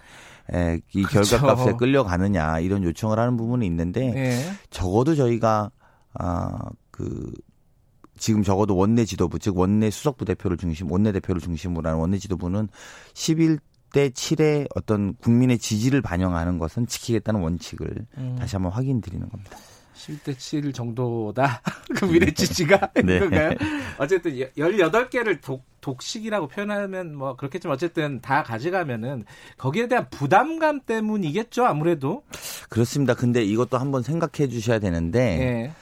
에, 0.54 0.80
이 0.96 1.04
그렇죠. 1.04 1.38
결과값에 1.38 1.74
끌려가느냐 1.78 2.60
이런 2.62 2.84
요청을 2.84 3.20
하는 3.20 3.38
부분이 3.38 3.64
있는데? 3.68 4.12
예. 4.16 4.40
적어도 4.72 5.14
저희가 5.14 5.70
아 6.16 6.50
그 6.94 7.34
지금 8.18 8.44
적어도 8.44 8.78
원내 8.78 9.04
지도부 9.04 9.40
즉 9.40 9.58
원내 9.58 9.90
수석부 9.90 10.24
대표를 10.26 10.58
중심 10.58 10.92
원내 10.92 11.12
대표를 11.12 11.42
중심으로 11.42 11.90
하는 11.90 12.00
원내 12.00 12.20
지도부는 12.20 12.70
11대 13.16 14.12
7의 14.12 14.68
어떤 14.76 15.16
국민의 15.16 15.58
지지를 15.58 16.04
반영하는 16.04 16.60
것은 16.60 16.86
지키겠다는 16.86 17.42
원칙을 17.42 18.06
음. 18.20 18.36
다시 18.40 18.56
한번 18.56 18.72
확인드리는 18.72 19.28
겁니다. 19.28 19.58
10대 19.96 20.38
7 20.38 20.72
정도다. 20.72 21.62
그 21.96 22.06
미래 22.06 22.32
지지가 22.32 22.92
네. 23.04 23.56
어쨌든 23.98 24.34
18개를 24.34 25.42
독, 25.42 25.66
독식이라고 25.82 26.48
표현하면 26.48 27.16
뭐 27.16 27.36
그렇겠지만 27.36 27.74
어쨌든 27.74 28.22
다 28.22 28.44
가져가면은 28.44 29.24
거기에 29.58 29.88
대한 29.88 30.08
부담감 30.10 30.82
때문이겠죠, 30.82 31.66
아무래도. 31.66 32.24
그렇습니다. 32.70 33.14
근데 33.16 33.44
이것도 33.44 33.78
한번 33.78 34.04
생각해 34.04 34.50
주셔야 34.50 34.80
되는데 34.80 35.20
예. 35.40 35.74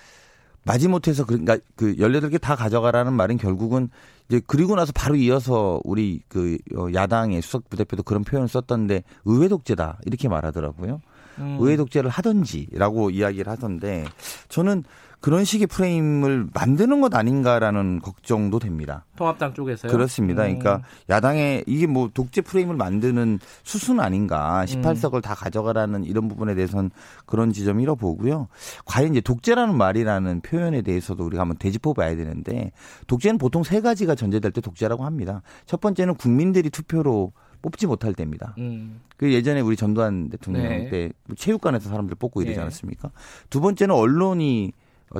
마지못해서 0.63 1.25
그러니까 1.25 1.57
그 1.75 1.95
18개 1.95 2.39
다 2.39 2.55
가져가라는 2.55 3.13
말은 3.13 3.37
결국은 3.37 3.89
이제 4.29 4.41
그리고 4.45 4.75
나서 4.75 4.91
바로 4.93 5.15
이어서 5.15 5.81
우리 5.83 6.21
그 6.27 6.57
어, 6.75 6.87
야당의 6.93 7.41
수석 7.41 7.69
부대표도 7.69 8.03
그런 8.03 8.23
표현을 8.23 8.47
썼던데 8.47 9.03
의회 9.25 9.47
독재다 9.47 9.99
이렇게 10.05 10.29
말하더라고요. 10.29 11.01
음. 11.39 11.57
의회 11.59 11.77
독재를 11.77 12.09
하든지라고 12.09 13.09
이야기를 13.09 13.51
하던데 13.51 14.05
저는 14.49 14.83
그런 15.21 15.45
식의 15.45 15.67
프레임을 15.67 16.47
만드는 16.51 16.99
것 16.99 17.13
아닌가라는 17.13 17.99
걱정도 18.01 18.57
됩니다. 18.57 19.05
통합당 19.15 19.53
쪽에서요. 19.53 19.91
그렇습니다. 19.91 20.43
음. 20.43 20.57
그러니까 20.57 20.81
야당의 21.09 21.63
이게 21.67 21.85
뭐 21.85 22.09
독재 22.11 22.41
프레임을 22.41 22.75
만드는 22.75 23.39
수순 23.63 23.97
음. 23.97 23.99
아닌가 23.99 24.65
18석을 24.67 25.21
다 25.21 25.35
가져가라는 25.35 26.05
이런 26.05 26.27
부분에 26.27 26.55
대해서는 26.55 26.89
그런 27.27 27.53
지점이라 27.53 27.95
보고요. 27.95 28.47
과연 28.85 29.11
이제 29.11 29.21
독재라는 29.21 29.77
말이라는 29.77 30.41
표현에 30.41 30.81
대해서도 30.81 31.23
우리가 31.23 31.41
한번 31.41 31.57
되짚어 31.59 31.93
봐야 31.93 32.15
되는데 32.15 32.71
독재는 33.05 33.37
보통 33.37 33.63
세 33.63 33.79
가지가 33.79 34.15
전제될 34.15 34.51
때 34.51 34.59
독재라고 34.59 35.05
합니다. 35.05 35.43
첫 35.67 35.79
번째는 35.79 36.15
국민들이 36.15 36.71
투표로 36.71 37.31
뽑지 37.61 37.87
못할 37.87 38.13
때입니다. 38.13 38.55
음. 38.57 39.01
그 39.17 39.31
예전에 39.31 39.61
우리 39.61 39.75
전두환 39.75 40.29
대통령 40.29 40.63
네. 40.63 40.89
때 40.89 41.11
체육관에서 41.35 41.89
사람들 41.89 42.15
뽑고 42.15 42.41
이러지 42.41 42.55
네. 42.55 42.61
않았습니까? 42.61 43.11
두 43.49 43.61
번째는 43.61 43.93
언론이 43.93 44.71
어, 45.15 45.19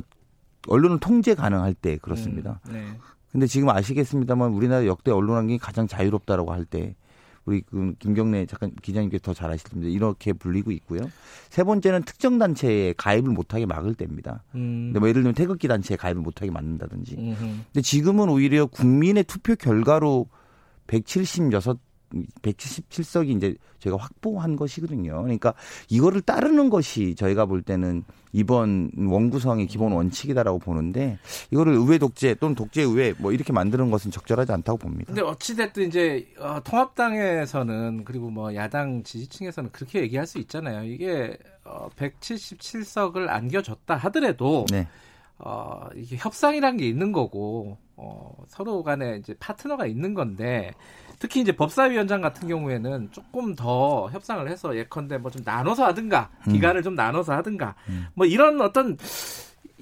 언론을 0.68 1.00
통제 1.00 1.34
가능할 1.34 1.74
때 1.74 1.98
그렇습니다. 1.98 2.60
음. 2.68 2.72
네. 2.72 2.84
근데 3.30 3.46
지금 3.46 3.70
아시겠습니다만 3.70 4.50
우리나라 4.52 4.86
역대 4.86 5.10
언론 5.10 5.36
환경이 5.36 5.58
가장 5.58 5.86
자유롭다라고 5.86 6.52
할 6.52 6.64
때 6.66 6.94
우리 7.44 7.60
그 7.62 7.94
김경래 7.98 8.46
잠깐 8.46 8.72
기자님께 8.82 9.18
더잘 9.18 9.50
아실 9.50 9.68
텐데 9.68 9.90
이렇게 9.90 10.32
불리고 10.32 10.70
있고요. 10.72 11.00
세 11.50 11.64
번째는 11.64 12.04
특정 12.04 12.38
단체에 12.38 12.94
가입을 12.96 13.32
못하게 13.32 13.66
막을 13.66 13.94
때입니다. 13.94 14.44
음. 14.54 14.86
근데 14.86 15.00
뭐 15.00 15.08
예를 15.08 15.22
들면 15.22 15.34
태극기 15.34 15.66
단체에 15.68 15.96
가입을 15.96 16.22
못하게 16.22 16.50
막는다든지. 16.50 17.16
음흠. 17.18 17.38
근데 17.38 17.80
지금은 17.80 18.28
오히려 18.28 18.66
국민의 18.66 19.24
투표 19.24 19.56
결과로 19.56 20.28
176 20.86 21.80
177석이 22.42 23.36
이제 23.36 23.54
저희가 23.78 24.02
확보한 24.02 24.56
것이거든요. 24.56 25.22
그러니까 25.22 25.54
이거를 25.88 26.20
따르는 26.20 26.70
것이 26.70 27.14
저희가 27.14 27.46
볼 27.46 27.62
때는 27.62 28.04
이번 28.32 28.90
원구성의 28.96 29.66
기본 29.66 29.92
원칙이다라고 29.92 30.58
보는데 30.58 31.18
이거를 31.50 31.74
의회 31.74 31.98
독재 31.98 32.36
또는 32.36 32.54
독재 32.54 32.82
의회 32.82 33.14
뭐 33.18 33.32
이렇게 33.32 33.52
만드는 33.52 33.90
것은 33.90 34.10
적절하지 34.10 34.52
않다고 34.52 34.78
봅니다. 34.78 35.06
근데 35.06 35.22
어찌 35.22 35.54
됐든 35.54 35.88
이제 35.88 36.26
어, 36.38 36.60
통합당에서는 36.64 38.04
그리고 38.04 38.30
뭐 38.30 38.54
야당 38.54 39.02
지지층에서는 39.02 39.70
그렇게 39.72 40.00
얘기할 40.00 40.26
수 40.26 40.38
있잖아요. 40.38 40.84
이게 40.84 41.36
어, 41.64 41.88
177석을 41.96 43.28
안겨줬다 43.28 43.96
하더라도 43.96 44.64
네. 44.70 44.88
어, 45.44 45.88
이게 45.96 46.16
협상이란 46.16 46.76
게 46.76 46.86
있는 46.86 47.10
거고 47.12 47.76
어, 47.96 48.32
서로 48.48 48.82
간에 48.82 49.16
이제 49.16 49.34
파트너가 49.40 49.86
있는 49.86 50.14
건데 50.14 50.72
특히 51.18 51.40
이제 51.40 51.52
법사위원장 51.52 52.20
같은 52.20 52.48
경우에는 52.48 53.10
조금 53.12 53.54
더 53.54 54.08
협상을 54.10 54.48
해서 54.48 54.76
예컨대 54.76 55.18
뭐 55.18 55.30
좀 55.30 55.42
나눠서 55.44 55.84
하든가 55.86 56.30
음. 56.46 56.52
기간을 56.52 56.82
좀 56.82 56.94
나눠서 56.94 57.32
하든가 57.34 57.74
뭐 58.14 58.26
이런 58.26 58.60
어떤 58.60 58.96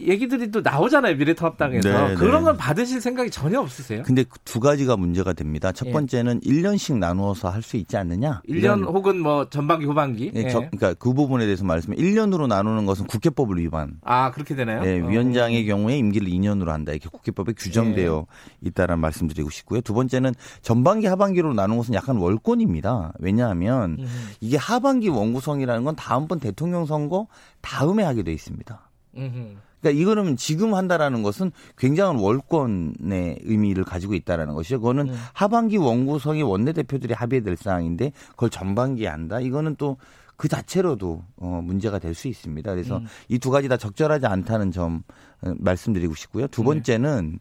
얘기들이 0.01 0.51
또 0.51 0.61
나오잖아요 0.61 1.17
미래통합당에서 1.17 1.89
네, 2.09 2.15
그런 2.15 2.41
네. 2.41 2.45
건 2.47 2.57
받으실 2.57 3.01
생각이 3.01 3.31
전혀 3.31 3.61
없으세요? 3.61 4.03
근데 4.05 4.23
그두 4.25 4.61
가지가 4.61 4.97
문제가 4.97 5.33
됩니다. 5.33 5.73
첫 5.73 5.89
예. 5.89 5.93
번째는 5.93 6.41
1년씩 6.41 6.99
나누어서 6.99 7.49
할 7.51 7.63
수 7.63 7.77
있지 7.77 7.97
않느냐? 7.97 8.41
1년 8.49 8.57
이런- 8.57 8.85
혹은 8.85 9.21
뭐 9.21 9.49
전반기 9.51 9.85
후반기. 9.85 10.33
예, 10.35 10.45
예. 10.45 10.49
저- 10.49 10.61
그러니까 10.61 10.95
그 10.95 11.13
부분에 11.13 11.45
대해서 11.45 11.65
말씀해 11.65 11.97
1년으로 11.97 12.47
나누는 12.47 12.87
것은 12.87 13.07
국회법을 13.07 13.59
위반. 13.59 13.99
아 14.03 14.31
그렇게 14.31 14.55
되나요? 14.55 14.83
예, 14.87 15.01
어. 15.01 15.07
위원장의 15.07 15.67
경우에 15.67 15.97
임기를 15.99 16.29
2년으로 16.29 16.67
한다. 16.69 16.93
이렇게 16.93 17.09
국회법에 17.11 17.53
규정되어 17.53 18.27
예. 18.65 18.69
있다라는 18.69 19.01
말씀드리고 19.01 19.51
싶고요. 19.51 19.81
두 19.83 19.93
번째는 19.95 20.33
전반기 20.63 21.07
하반기로 21.07 21.53
나눈 21.55 21.77
것은 21.77 21.95
약간 21.95 22.17
월권입니다. 22.17 23.13
왜냐하면 23.19 23.97
음, 24.01 24.07
이게 24.41 24.57
하반기 24.57 25.09
원구성이라는 25.09 25.85
건 25.85 25.95
다음번 25.97 26.41
대통령 26.41 26.87
선거 26.87 27.27
다음에 27.61 28.03
하게 28.03 28.23
돼 28.23 28.33
있습니다. 28.33 28.81
음흠. 29.17 29.57
그러니까 29.81 30.01
이거는 30.01 30.37
지금 30.37 30.75
한다라는 30.75 31.23
것은 31.23 31.53
굉장한 31.79 32.17
월권의 32.17 33.41
의미를 33.43 33.85
가지고 33.85 34.15
있다라는 34.15 34.55
것이죠. 34.55 34.81
그거는 34.81 35.09
음. 35.09 35.15
하반기 35.33 35.77
원구성이 35.77 36.43
원내대표들이 36.43 37.15
합의될 37.15 37.57
사항인데 37.57 38.13
그걸 38.31 38.51
전반기에 38.51 39.09
한다. 39.09 39.41
이거는 39.41 39.77
또 39.77 39.97
그 40.41 40.49
자체로도 40.49 41.23
어, 41.37 41.61
문제가 41.63 41.99
될 41.99 42.15
수 42.15 42.27
있습니다. 42.27 42.71
그래서 42.73 42.97
음. 42.97 43.07
이두 43.29 43.51
가지 43.51 43.69
다 43.69 43.77
적절하지 43.77 44.25
않다는 44.25 44.73
점 44.73 45.03
어, 45.43 45.53
말씀드리고 45.59 46.15
싶고요. 46.15 46.47
두 46.47 46.63
네. 46.63 46.69
번째는 46.69 47.39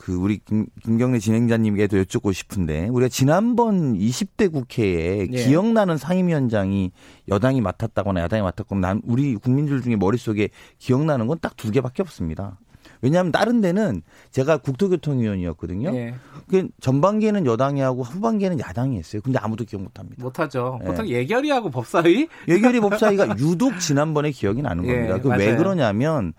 그 0.00 0.14
우리 0.14 0.38
김, 0.38 0.64
김경래 0.82 1.18
진행자님께도 1.18 1.98
여쭙고 1.98 2.32
싶은데 2.32 2.88
우리가 2.88 3.10
지난번 3.10 3.98
20대 3.98 4.50
국회에 4.50 5.28
예. 5.30 5.44
기억나는 5.44 5.98
상임위원장이 5.98 6.90
여당이 7.28 7.60
맡았다거나 7.60 8.22
야당이 8.22 8.40
맡았거나 8.42 8.80
난 8.80 9.02
우리 9.04 9.36
국민들 9.36 9.82
중에 9.82 9.96
머릿속에 9.96 10.48
기억나는 10.78 11.26
건 11.26 11.38
딱 11.40 11.54
두 11.56 11.70
개밖에 11.70 12.00
없습니다. 12.02 12.58
왜냐하면 13.02 13.30
다른 13.30 13.60
데는 13.60 14.00
제가 14.30 14.56
국토교통위원이었거든요. 14.58 15.94
예. 15.94 16.14
그 16.48 16.68
전반기에는 16.80 17.44
여당이 17.44 17.80
하고 17.82 18.02
후반기에는 18.02 18.58
야당이 18.60 18.96
했어요. 18.96 19.20
근데 19.22 19.38
아무도 19.38 19.64
기억 19.64 19.82
못 19.82 19.98
합니다. 19.98 20.22
못 20.22 20.38
하죠. 20.38 20.78
예. 20.82 20.86
보통 20.86 21.06
예결위하고 21.08 21.70
법사위. 21.70 22.28
예결위 22.48 22.80
법사위가 22.80 23.36
유독 23.38 23.78
지난번에 23.78 24.30
기억이 24.30 24.62
나는 24.62 24.84
예, 24.88 24.92
겁니다. 25.08 25.18
그왜 25.18 25.36
맞아요. 25.36 25.56
그러냐면 25.58 26.32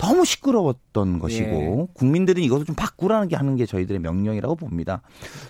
너무 0.00 0.24
시끄러웠던 0.24 1.18
것이고 1.18 1.88
예. 1.88 1.92
국민들이 1.94 2.44
이것을 2.44 2.64
좀 2.66 2.74
바꾸라는 2.74 3.28
게 3.28 3.36
하는 3.36 3.56
게 3.56 3.66
저희들의 3.66 4.00
명령이라고 4.00 4.56
봅니다. 4.56 5.02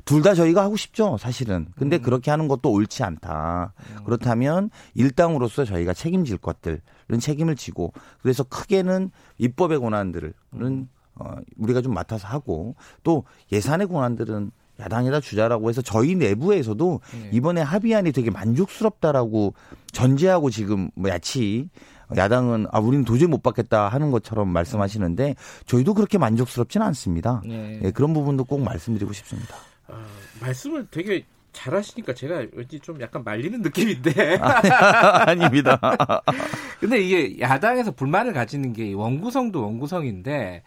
둘 0.04 0.22
다 0.22 0.34
저희가 0.34 0.62
하고 0.62 0.76
싶죠, 0.76 1.16
사실은. 1.18 1.68
근데 1.76 1.96
음. 1.96 2.02
그렇게 2.02 2.30
하는 2.30 2.46
것도 2.48 2.70
옳지 2.70 3.02
않다. 3.04 3.72
그렇다면 4.04 4.70
일당으로서 4.94 5.64
저희가 5.64 5.94
책임질 5.94 6.38
것들은 6.38 6.80
책임을 7.18 7.56
지고 7.56 7.92
그래서 8.22 8.42
크게는 8.44 9.10
입법의 9.38 9.78
권한들은 9.80 10.32
음. 10.54 10.88
어, 11.14 11.34
우리가 11.58 11.80
좀 11.82 11.94
맡아서 11.94 12.28
하고 12.28 12.74
또 13.02 13.24
예산의 13.52 13.86
권한들은 13.88 14.50
야당에다 14.80 15.20
주자라고 15.20 15.68
해서 15.68 15.82
저희 15.82 16.14
내부에서도 16.14 17.00
예. 17.14 17.30
이번에 17.32 17.60
합의안이 17.60 18.12
되게 18.12 18.30
만족스럽다라고 18.30 19.54
전제하고 19.92 20.50
지금 20.50 20.90
뭐 20.94 21.10
야치 21.10 21.68
야당은 22.16 22.66
아 22.70 22.78
우리는 22.78 23.04
도저히 23.04 23.28
못 23.28 23.42
받겠다 23.42 23.88
하는 23.88 24.10
것처럼 24.10 24.48
말씀하시는데 24.48 25.34
저희도 25.66 25.94
그렇게 25.94 26.18
만족스럽지는 26.18 26.86
않습니다. 26.88 27.42
네. 27.46 27.80
예, 27.82 27.90
그런 27.90 28.12
부분도 28.12 28.44
꼭 28.44 28.62
말씀드리고 28.62 29.12
싶습니다. 29.12 29.56
어, 29.88 29.94
말씀을 30.40 30.86
되게 30.90 31.24
잘하시니까 31.52 32.14
제가 32.14 32.46
왠지 32.52 32.78
좀 32.80 33.00
약간 33.00 33.24
말리는 33.24 33.60
느낌인데. 33.62 34.38
아닙니다. 35.26 35.78
근데 36.78 37.00
이게 37.00 37.40
야당에서 37.40 37.90
불만을 37.92 38.32
가지는 38.32 38.72
게 38.72 38.92
원구성도 38.92 39.62
원구성인데 39.62 40.62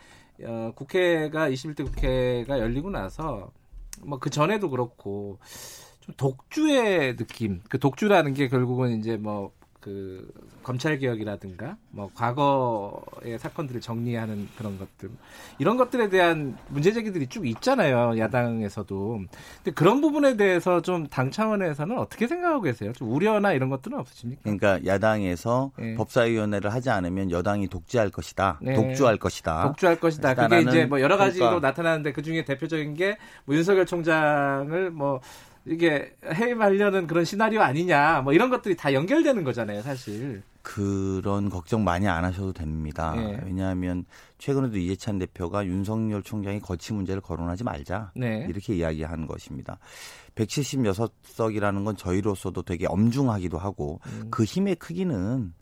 어, 0.46 0.72
국회가 0.76 1.50
21대 1.50 1.86
국회가 1.86 2.60
열리고 2.60 2.90
나서 2.90 3.52
뭐 4.02 4.20
그 4.20 4.30
전에도 4.30 4.70
그렇고 4.70 5.40
좀 6.02 6.16
독주의 6.18 7.16
느낌. 7.16 7.62
그 7.70 7.80
독주라는 7.80 8.34
게 8.34 8.48
결국은 8.48 9.00
이제 9.00 9.18
뭐 9.18 9.52
그 9.84 10.32
검찰 10.63 10.98
개혁이라든가 10.98 11.78
뭐 11.90 12.10
과거의 12.16 13.38
사건들을 13.38 13.82
정리하는 13.82 14.48
그런 14.58 14.80
것들 14.80 15.10
이런 15.60 15.78
것들에 15.78 16.10
대한 16.10 16.58
문제 16.70 16.92
제기들이 16.92 17.28
쭉 17.28 17.46
있잖아요 17.46 18.18
야당에서도 18.18 19.22
근데 19.58 19.72
그런 19.75 20.02
부분에 20.02 20.38
대해서 20.38 20.82
좀 20.82 21.04
당 21.13 21.30
차원에서는 21.30 21.98
어떻게 21.98 22.28
생각하고 22.28 22.62
계세요 22.62 22.92
좀 22.94 23.12
우려나 23.12 23.54
이런 23.54 23.70
것들은 23.70 24.00
없으십니까? 24.00 24.42
그러니까 24.44 24.80
야당에서 24.86 25.72
네. 25.78 25.96
법사위원회를 25.96 26.74
하지 26.74 26.90
않으면 26.90 27.30
여당이 27.30 27.68
독재할 27.68 28.10
것이다 28.10 28.60
네. 28.62 28.74
독주할 28.74 29.18
것이다 29.18 29.63
독주할 29.68 30.00
것이다 30.00 30.34
그게 30.34 30.62
이제 30.62 30.86
뭐 30.86 31.02
여러 31.02 31.18
가지로 31.18 31.46
그러니까. 31.46 31.68
나타나는데 31.68 32.13
그 32.13 32.22
중에 32.22 32.46
대표적인 32.46 32.96
게뭐 32.96 33.16
윤석열 33.52 33.86
총장을 33.86 34.92
뭐 34.92 35.20
이게 35.65 36.13
해임하려는 36.25 37.08
그런 37.08 37.24
시나리오 37.24 37.62
아니냐 37.62 38.22
뭐 38.22 38.34
이런 38.34 38.50
것들이 38.50 38.75
다 38.75 38.93
연결되는 38.93 39.43
거잖아요 39.43 39.82
사실 39.82 40.43
그런 40.62 41.50
걱정 41.50 41.84
많이 41.84 42.08
안 42.08 42.25
하셔도 42.25 42.51
됩니다 42.51 43.13
네. 43.15 43.39
왜냐하면 43.46 44.05
최근에도 44.38 44.77
이재찬 44.77 45.20
대표가 45.20 45.65
윤석열 45.65 46.22
총장이 46.22 46.60
거치 46.60 46.93
문제를 46.93 47.22
거론하지 47.22 47.63
말자 47.63 48.12
네. 48.15 48.46
이렇게 48.50 48.75
이야기한 48.75 49.25
것입니다 49.25 49.79
176석이라는 50.36 51.86
건 51.86 51.96
저희로서도 51.96 52.63
되게 52.63 52.86
엄중하기도 52.88 53.58
하고 53.58 54.00
음. 54.08 54.27
그 54.32 54.43
힘의 54.43 54.75
크기는 54.75 55.53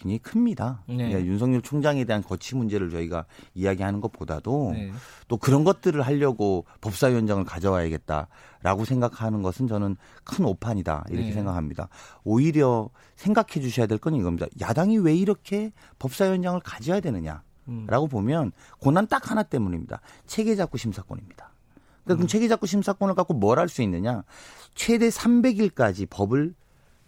굉장히 0.00 0.18
큽니다. 0.18 0.82
네. 0.88 0.96
그러니까 0.96 1.24
윤석열 1.24 1.60
총장에 1.60 2.04
대한 2.04 2.22
거치 2.22 2.56
문제를 2.56 2.90
저희가 2.90 3.26
이야기하는 3.54 4.00
것보다도 4.00 4.70
네. 4.72 4.90
또 5.28 5.36
그런 5.36 5.62
것들을 5.62 6.00
하려고 6.00 6.64
법사위원장을 6.80 7.44
가져와야겠다라고 7.44 8.84
생각하는 8.86 9.42
것은 9.42 9.68
저는 9.68 9.96
큰 10.24 10.44
오판이다 10.46 11.04
이렇게 11.10 11.26
네. 11.28 11.32
생각합니다. 11.32 11.88
오히려 12.24 12.88
생각해 13.16 13.60
주셔야 13.60 13.86
될 13.86 13.98
건 13.98 14.14
이겁니다. 14.14 14.46
야당이 14.60 14.96
왜 14.98 15.14
이렇게 15.14 15.72
법사위원장을 15.98 16.58
가져야 16.60 17.00
되느냐 17.00 17.42
라고 17.86 18.06
음. 18.06 18.08
보면 18.08 18.52
고난 18.78 19.06
딱 19.06 19.30
하나 19.30 19.42
때문입니다. 19.42 20.00
체계작구 20.26 20.78
심사권입니다. 20.78 21.52
그러니까 22.04 22.14
그럼 22.14 22.22
음. 22.22 22.26
체계작구 22.26 22.66
심사권을 22.66 23.14
갖고 23.14 23.34
뭘 23.34 23.58
할 23.58 23.68
수 23.68 23.82
있느냐? 23.82 24.24
최대 24.74 25.08
300일까지 25.10 26.08
법을 26.08 26.54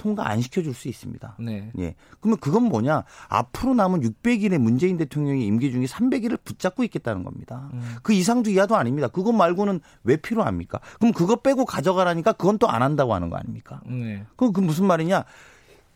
통과 0.02 0.28
안 0.28 0.40
시켜줄 0.40 0.74
수 0.74 0.88
있습니다. 0.88 1.36
네. 1.38 1.70
예. 1.78 1.94
그러면 2.18 2.38
그건 2.40 2.64
뭐냐? 2.64 3.04
앞으로 3.28 3.74
남은 3.74 4.00
600일의 4.00 4.58
문재인 4.58 4.96
대통령의 4.96 5.46
임기 5.46 5.70
중에 5.70 5.84
300일을 5.84 6.38
붙잡고 6.42 6.82
있겠다는 6.82 7.22
겁니다. 7.22 7.70
음. 7.72 7.80
그 8.02 8.12
이상도 8.12 8.50
이하도 8.50 8.74
아닙니다. 8.74 9.06
그것 9.06 9.30
말고는 9.32 9.80
왜 10.02 10.16
필요합니까? 10.16 10.80
그럼 10.98 11.12
그거 11.12 11.36
빼고 11.36 11.64
가져가라니까 11.64 12.32
그건 12.32 12.58
또 12.58 12.72
안 12.72 12.80
한다고 12.82 13.12
하는 13.14 13.28
거 13.28 13.36
아닙니까? 13.36 13.82
네. 13.86 14.24
그럼 14.34 14.52
그 14.54 14.60
무슨 14.60 14.86
말이냐? 14.86 15.24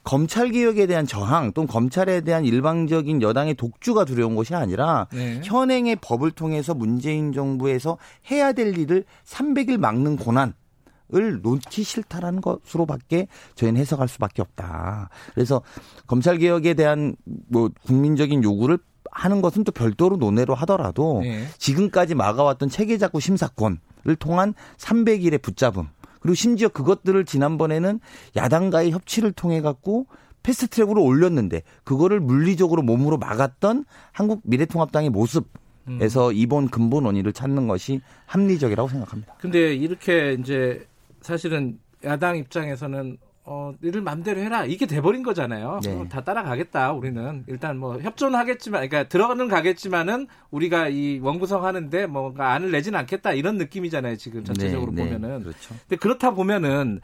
검찰 0.05 0.51
개혁에 0.51 0.87
대한 0.87 1.07
저항 1.07 1.53
또는 1.53 1.67
검찰에 1.67 2.21
대한 2.21 2.45
일방적인 2.45 3.23
여당의 3.23 3.55
독주가 3.55 4.05
두려운 4.05 4.37
것이 4.37 4.55
아니라 4.55 5.09
네. 5.13 5.41
현행의 5.43 5.97
법을 5.97 6.31
통해서 6.33 6.75
문재인 6.75 7.33
정부에서 7.33 7.99
해야 8.31 8.53
될 8.53 8.77
일을 8.79 9.05
300일 9.25 9.79
막는 9.79 10.17
고난 10.19 10.53
을 11.15 11.41
놓기 11.41 11.85
싫다라는 11.85 12.41
것으로밖에 12.41 13.29
저희는 13.55 13.81
해석할 13.81 14.09
수밖에 14.09 14.43
없다. 14.43 15.09
그래서 15.35 15.63
검찰 16.09 16.39
개혁에 16.39 16.75
대한 16.75 17.15
뭐 17.49 17.71
국민적인 17.85 18.43
요구를 18.43 18.79
하는 19.13 19.41
것은 19.41 19.63
또 19.63 19.71
별도로 19.71 20.17
논의로 20.17 20.55
하더라도 20.57 21.21
네. 21.23 21.47
지금까지 21.59 22.17
막아왔던 22.17 22.69
체계작구 22.69 23.21
심사권을 23.21 24.17
통한 24.19 24.53
300일의 24.79 25.41
붙잡음 25.41 25.89
그리고 26.21 26.35
심지어 26.35 26.69
그것들을 26.69 27.25
지난번에는 27.25 28.01
야당과의 28.35 28.91
협치를 28.91 29.31
통해 29.31 29.61
갖고 29.61 30.07
패스트트랙으로 30.43 31.03
올렸는데 31.03 31.63
그거를 31.85 32.21
물리적으로 32.21 32.83
몸으로 32.83 33.17
막았던 33.17 33.85
한국 34.13 34.41
미래통합당의 34.45 35.11
모습 35.11 35.49
에서 36.01 36.31
음. 36.31 36.35
이번 36.35 36.69
근본 36.69 37.05
원인을 37.05 37.33
찾는 37.33 37.69
것이 37.69 38.01
합리적이라고 38.27 38.89
생각합니다. 38.89 39.35
근데 39.39 39.73
이렇게 39.73 40.37
이제 40.41 40.85
사실은 41.27 41.79
야당 42.05 42.37
입장에서는 42.37 43.19
어, 43.49 43.73
일을 43.81 44.01
맘대로 44.03 44.41
해라. 44.41 44.65
이게 44.65 44.87
돼버린 44.87 45.23
거잖아요. 45.23 45.81
네. 45.85 45.93
어, 45.93 46.07
다 46.09 46.25
따라가겠다. 46.25 46.93
우리는 46.93 47.45
일단 47.47 47.79
뭐 47.79 47.97
협조하겠지만, 48.01 48.89
그러니까 48.89 49.09
들어가는 49.09 49.47
가겠지만은 49.47 50.27
우리가 50.51 50.89
이 50.89 51.21
원구성 51.23 51.65
하는데 51.65 52.07
뭔가 52.07 52.53
안을 52.55 52.73
내지는 52.73 52.99
않겠다. 52.99 53.35
이런 53.35 53.57
느낌이잖아요. 53.57 54.17
지금 54.17 54.43
전체적으로 54.43 54.91
네, 54.93 55.05
네. 55.05 55.11
보면은. 55.11 55.43
그렇죠. 55.45 55.75
근데 55.83 55.95
그렇다 55.97 56.33
보면은 56.33 57.01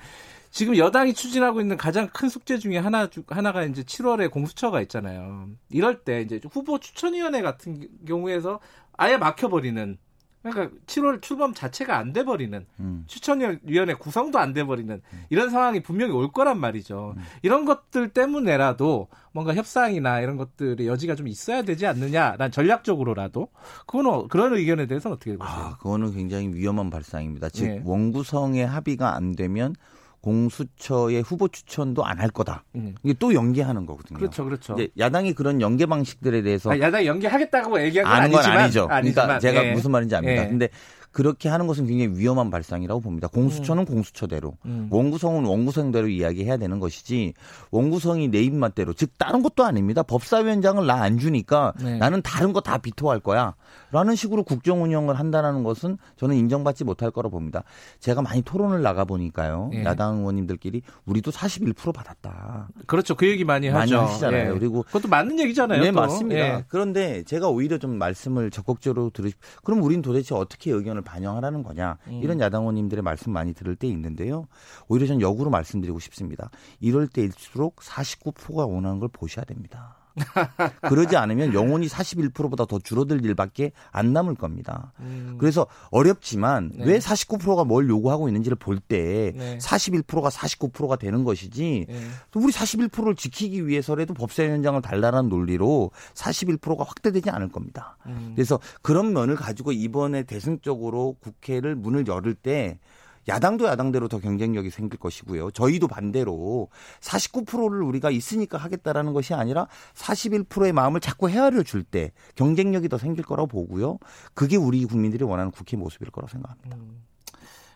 지금 0.50 0.76
여당이 0.76 1.14
추진하고 1.14 1.60
있는 1.60 1.76
가장 1.76 2.08
큰 2.12 2.28
숙제 2.28 2.58
중에 2.58 2.76
하나 2.76 3.08
하나가 3.28 3.64
이제 3.64 3.82
7월에 3.82 4.30
공수처가 4.30 4.80
있잖아요. 4.82 5.48
이럴 5.70 6.02
때 6.02 6.22
이제 6.22 6.40
후보 6.50 6.78
추천위원회 6.78 7.40
같은 7.40 7.88
경우에서 8.06 8.58
아예 8.96 9.16
막혀버리는 9.16 9.96
그러니까 10.42 10.76
7월 10.86 11.22
출범 11.22 11.54
자체가 11.54 11.96
안 11.96 12.12
돼버리는 12.12 12.66
음. 12.80 13.04
추천위원회 13.06 13.94
구성도 13.94 14.38
안 14.38 14.52
돼버리는 14.52 15.00
음. 15.12 15.24
이런 15.30 15.50
상황이 15.50 15.80
분명히 15.80 16.12
올 16.12 16.32
거란 16.32 16.58
말이죠. 16.58 17.14
음. 17.16 17.22
이런 17.42 17.64
것들 17.64 18.08
때문에라도 18.08 19.08
뭔가 19.32 19.54
협상이나 19.54 20.20
이런 20.20 20.36
것들의 20.36 20.86
여지가 20.86 21.14
좀 21.14 21.28
있어야 21.28 21.62
되지 21.62 21.86
않느냐. 21.86 22.36
난 22.38 22.50
전략적으로라도 22.50 23.48
그거는 23.86 24.28
그런 24.28 24.54
의견에 24.54 24.86
대해서는 24.86 25.16
어떻게 25.16 25.36
보세요? 25.36 25.56
아, 25.56 25.76
그거는 25.78 26.12
굉장히 26.12 26.48
위험한 26.48 26.90
발상입니다. 26.90 27.48
즉 27.48 27.66
네. 27.66 27.82
원구성의 27.84 28.66
합의가 28.66 29.14
안 29.14 29.32
되면 29.36 29.74
공수처의 30.22 31.22
후보 31.22 31.48
추천도 31.48 32.04
안 32.06 32.18
할 32.22 32.28
거다. 32.30 32.62
음. 32.76 32.94
이게 33.02 33.14
또 33.18 33.34
연계하는 33.34 33.84
거거든요. 33.84 34.18
그렇죠, 34.18 34.44
그렇죠. 34.44 34.74
이제 34.74 34.88
야당이 34.96 35.32
그런 35.34 35.60
연계 35.60 35.86
방식들에 35.86 36.42
대해서 36.42 36.70
아, 36.70 36.78
야당이 36.78 37.06
연계하겠다고 37.06 37.82
얘기한 37.82 38.04
건 38.04 38.12
아니지만, 38.14 38.42
건 38.44 38.52
아니죠. 38.52 38.86
그러니까 38.86 38.96
아니지만, 38.96 39.26
그러니까 39.26 39.38
제가 39.40 39.66
예. 39.66 39.72
무슨 39.72 39.90
말인지 39.90 40.14
압니다. 40.14 40.44
예. 40.44 40.48
근데 40.48 40.68
그렇게 41.12 41.48
하는 41.50 41.66
것은 41.66 41.86
굉장히 41.86 42.18
위험한 42.18 42.50
발상이라고 42.50 43.00
봅니다. 43.00 43.28
공수처는 43.28 43.82
음. 43.82 43.86
공수처대로, 43.86 44.54
음. 44.64 44.88
원구성은 44.90 45.44
원구성대로 45.44 46.08
이야기해야 46.08 46.56
되는 46.56 46.80
것이지 46.80 47.34
원구성이 47.70 48.28
내 48.28 48.42
입맛대로, 48.42 48.94
즉 48.94 49.10
다른 49.18 49.42
것도 49.42 49.64
아닙니다. 49.64 50.02
법사위원장을 50.02 50.86
나 50.86 51.02
안 51.02 51.18
주니까 51.18 51.72
네. 51.82 51.98
나는 51.98 52.22
다른 52.22 52.52
거 52.54 52.62
다 52.62 52.78
비토할 52.78 53.18
거야. 53.20 53.54
라는 53.90 54.14
식으로 54.14 54.44
국정 54.44 54.82
운영을 54.84 55.18
한다는 55.18 55.64
것은 55.64 55.98
저는 56.16 56.36
인정받지 56.36 56.84
못할 56.84 57.10
거라 57.10 57.28
고 57.28 57.36
봅니다. 57.38 57.64
제가 57.98 58.22
많이 58.22 58.40
토론을 58.42 58.82
나가 58.82 59.04
보니까요. 59.04 59.70
예. 59.74 59.84
야당 59.84 60.18
의원님들끼리 60.18 60.82
우리도 61.04 61.30
41% 61.32 61.92
받았다. 61.92 62.68
그렇죠. 62.86 63.14
그 63.16 63.26
얘기 63.28 63.44
많이, 63.44 63.68
많이 63.68 63.92
하죠. 63.92 64.06
하시잖아요. 64.06 64.54
예. 64.54 64.58
그리고 64.58 64.84
그것도 64.84 65.08
맞는 65.08 65.38
얘기잖아요. 65.40 65.82
네, 65.82 65.90
또. 65.90 66.00
맞습니다. 66.00 66.40
예. 66.40 66.64
그런데 66.68 67.22
제가 67.24 67.48
오히려 67.48 67.78
좀 67.78 67.98
말씀을 67.98 68.50
적극적으로 68.50 69.10
들으시 69.10 69.34
그럼 69.64 69.82
우린 69.82 70.00
도대체 70.00 70.34
어떻게 70.34 70.70
의견을 70.70 71.01
의견을 71.02 71.04
반영하라는 71.04 71.62
거냐 71.62 71.98
음. 72.08 72.20
이런 72.22 72.40
야당원님들의 72.40 73.02
말씀 73.02 73.32
많이 73.32 73.52
들을 73.52 73.76
때 73.76 73.86
있는데요. 73.88 74.46
오히려 74.88 75.06
전 75.06 75.20
역으로 75.20 75.50
말씀드리고 75.50 75.98
싶습니다. 75.98 76.50
이럴 76.80 77.08
때일수록 77.08 77.76
49%가 77.76 78.66
원하는 78.66 78.98
걸 78.98 79.08
보셔야 79.12 79.44
됩니다. 79.44 80.01
그러지 80.88 81.16
않으면 81.16 81.54
영혼이 81.54 81.86
41%보다 81.86 82.64
더 82.66 82.78
줄어들 82.78 83.24
일밖에 83.24 83.72
안 83.90 84.12
남을 84.12 84.34
겁니다. 84.34 84.92
음. 85.00 85.36
그래서 85.38 85.66
어렵지만 85.90 86.72
네. 86.74 86.84
왜 86.84 86.98
49%가 86.98 87.64
뭘 87.64 87.88
요구하고 87.88 88.28
있는지를 88.28 88.56
볼때 88.56 89.32
네. 89.34 89.58
41%가 89.58 90.28
49%가 90.28 90.96
되는 90.96 91.24
것이지 91.24 91.86
네. 91.88 92.00
우리 92.34 92.52
41%를 92.52 93.14
지키기 93.16 93.66
위해서라도 93.66 94.14
법사위원장을 94.14 94.80
달라는 94.82 95.28
논리로 95.28 95.90
41%가 96.14 96.84
확대되지 96.84 97.30
않을 97.30 97.48
겁니다. 97.48 97.96
음. 98.06 98.32
그래서 98.34 98.58
그런 98.82 99.12
면을 99.12 99.36
가지고 99.36 99.72
이번에 99.72 100.24
대승적으로 100.24 101.16
국회를 101.20 101.74
문을 101.74 102.06
열을 102.06 102.34
때 102.34 102.78
야당도 103.28 103.66
야당대로 103.66 104.08
더 104.08 104.18
경쟁력이 104.18 104.70
생길 104.70 104.98
것이고요. 104.98 105.50
저희도 105.52 105.88
반대로 105.88 106.68
49%를 107.00 107.82
우리가 107.82 108.10
있으니까 108.10 108.58
하겠다라는 108.58 109.12
것이 109.12 109.34
아니라 109.34 109.68
41%의 109.94 110.72
마음을 110.72 111.00
자꾸 111.00 111.28
헤아려 111.28 111.62
줄 111.62 111.82
때 111.82 112.12
경쟁력이 112.36 112.88
더 112.88 112.96
생길 112.96 113.24
거라고 113.24 113.48
보고요. 113.48 113.98
그게 114.34 114.56
우리 114.56 114.84
국민들이 114.84 115.24
원하는 115.24 115.50
국회 115.50 115.76
모습일 115.76 116.10
거라고 116.10 116.30
생각합니다. 116.30 116.76
음. 116.76 117.02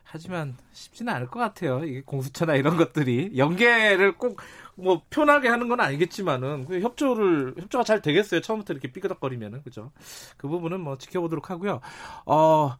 하지만 0.04 0.56
쉽지는 0.72 1.12
않을 1.12 1.26
것 1.26 1.40
같아요. 1.40 1.84
이게 1.84 2.00
공수처나 2.00 2.54
이런 2.54 2.76
것들이 2.76 3.32
연계를 3.36 4.16
꼭 4.16 4.36
뭐 4.76 5.02
편하게 5.10 5.48
하는 5.48 5.68
건 5.68 5.80
아니겠지만은 5.80 6.66
그 6.66 6.80
협조를 6.80 7.54
협조가 7.58 7.82
잘 7.84 8.02
되겠어요. 8.02 8.40
처음부터 8.42 8.74
이렇게 8.74 8.92
삐그덕거리면은 8.92 9.62
그죠? 9.62 9.90
그 10.36 10.48
부분은 10.48 10.80
뭐 10.80 10.98
지켜보도록 10.98 11.50
하고요. 11.50 11.80
어 12.26 12.76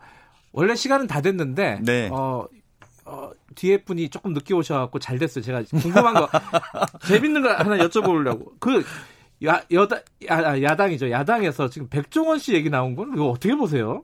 원래 0.57 0.75
시간은 0.75 1.07
다 1.07 1.21
됐는데 1.21 1.81
네. 1.83 2.09
어, 2.11 2.49
어 3.05 3.31
뒤에 3.55 3.85
분이 3.85 4.09
조금 4.09 4.33
늦게 4.33 4.55
오셔갖고 4.55 4.99
잘 4.99 5.19
됐어요. 5.19 5.45
제가 5.45 5.63
궁금한 5.71 6.15
거 6.15 6.29
재밌는 7.07 7.43
거 7.43 7.53
하나 7.53 7.77
여쭤보려고 7.77 8.59
그 8.59 8.83
야, 9.45 9.63
여당, 9.71 10.01
야, 10.31 10.63
야당이죠. 10.63 11.11
야당에서 11.11 11.69
지금 11.69 11.89
백종원 11.89 12.39
씨 12.39 12.55
얘기 12.55 12.71
나온 12.71 12.97
건 12.97 13.13
이거 13.15 13.29
어떻게 13.29 13.55
보세요? 13.55 14.03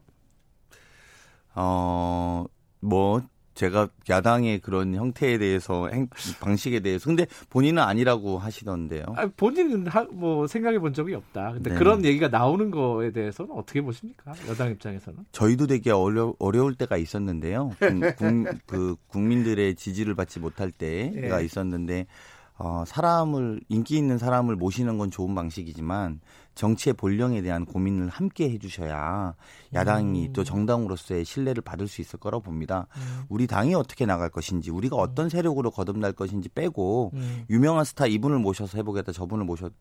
어, 1.55 2.45
뭐, 2.81 3.23
제가 3.55 3.89
야당의 4.09 4.61
그런 4.61 4.95
형태에 4.95 5.39
대해서 5.39 5.89
행, 5.89 6.09
방식에 6.41 6.81
대해서 6.81 7.07
근데 7.07 7.27
본인은 7.51 7.83
아니라고 7.83 8.39
하시던데요. 8.39 9.05
아, 9.17 9.29
본인은 9.37 9.87
하, 9.87 10.05
뭐 10.05 10.47
생각해 10.47 10.79
본 10.79 10.95
적이 10.95 11.15
없다. 11.15 11.53
근데 11.53 11.71
네. 11.71 11.77
그런 11.77 12.05
얘기가 12.05 12.29
나오는 12.29 12.71
거에 12.71 13.13
대해서는 13.13 13.53
어떻게 13.53 13.83
보십니까? 13.83 14.33
여당 14.49 14.71
입장에서는? 14.71 15.19
저희도 15.33 15.67
되게 15.67 15.91
어려, 15.91 16.35
어려울 16.39 16.75
때가 16.75 16.97
있었는데요. 16.97 17.73
국, 18.17 18.47
그 18.67 18.97
국민들의 19.09 19.75
지지를 19.75 20.15
받지 20.15 20.41
못할 20.41 20.71
때가 20.71 21.39
네. 21.39 21.45
있었는데 21.45 22.07
어, 22.59 22.85
사람을 22.87 23.61
인기 23.69 23.97
있는 23.97 24.19
사람을 24.19 24.57
모시는 24.57 24.99
건 24.99 25.11
좋은 25.11 25.35
방식이지만 25.35 26.21
정치의 26.55 26.95
본령에 26.95 27.43
대한 27.43 27.65
고민을 27.65 28.09
함께 28.09 28.51
해주셔야 28.51 29.35
야당이 29.73 30.29
음. 30.29 30.33
또 30.33 30.45
정당으로서의 30.45 31.25
신뢰를 31.25 31.63
받을 31.63 31.89
수 31.89 32.01
있을 32.01 32.19
거라고 32.19 32.43
봅니다. 32.43 32.87
음. 32.97 33.25
우리 33.29 33.47
당이 33.47 33.75
어떻게 33.75 34.07
나갈 34.07 34.29
것인지 34.29 34.71
우리가 34.71 34.97
어떤 34.97 35.29
세력으로 35.29 35.71
거듭날 35.71 36.13
것인지 36.13 36.49
빼고 36.49 37.13
음. 37.15 37.45
유명한 37.51 37.85
스타 37.85 38.07
이분을 38.07 38.39
모셔서 38.39 38.79
해보겠다 38.79 39.13
저분을 39.13 39.45
모셔서 39.45 39.73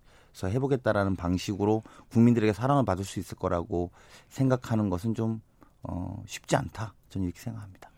해보겠다라는 0.44 1.16
방식으로 1.16 1.84
국민들에게 2.10 2.54
사랑을 2.54 2.86
받을 2.86 3.04
수 3.04 3.20
있을 3.20 3.38
거라고 3.38 3.92
생각하는 4.30 4.90
것은 4.90 5.14
좀 5.14 5.42
어, 5.84 6.24
쉽지 6.28 6.56
않다. 6.56 6.94
저는 7.10 7.28
이렇게 7.28 7.42
생각합니다. 7.42 7.90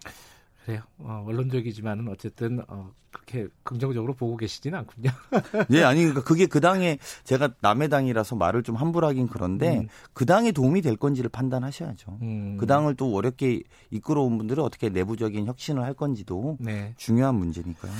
그래요. 0.66 0.82
어, 1.00 1.24
원론적이지만은 1.26 2.08
어쨌든 2.08 2.62
어, 2.68 2.92
그렇게 3.12 3.48
긍정적으로 3.64 4.14
보고 4.14 4.38
계시지는 4.38 4.80
않군요. 4.80 5.12
예, 5.72 5.84
아니 5.84 6.02
그러니까 6.02 6.24
그게 6.24 6.46
그 6.46 6.62
당에 6.62 6.98
제가 7.24 7.56
남의 7.62 7.90
당이라서 7.90 8.36
말을 8.36 8.64
좀 8.64 8.76
함부로 8.76 9.08
하긴 9.08 9.28
그런데 9.28 9.80
음. 9.80 9.88
그 10.14 10.26
당에 10.26 10.52
도움이 10.52 10.82
될 10.82 10.96
건지를 10.96 11.30
판단하셔야죠. 11.30 12.20
음. 12.22 12.58
그 12.58 12.66
당을 12.66 12.96
또 12.96 13.14
어렵게 13.14 13.64
이끌어온 13.92 14.38
분들은 14.38 14.64
어떻게 14.64 14.90
내부적인 14.90 15.46
혁신을 15.48 15.84
할 15.84 15.94
건지도 15.94 16.58
네. 16.60 16.94
중요한 16.98 17.36
문제니까요. 17.36 17.92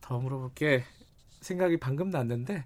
더 0.00 0.18
물어볼 0.18 0.50
게 0.54 0.84
생각이 1.40 1.78
방금 1.78 2.10
났는데 2.10 2.64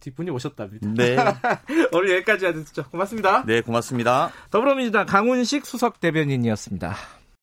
뒷분이 0.00 0.30
오셨답니다. 0.30 0.88
네. 0.94 1.16
오늘 1.92 2.16
여기까지 2.16 2.46
하겠습니다. 2.46 2.84
고맙습니다. 2.88 3.44
네, 3.46 3.60
고맙습니다. 3.60 4.30
더불어민주당 4.50 5.06
강훈식 5.06 5.66
수석 5.66 6.00
대변인이었습니다. 6.00 7.21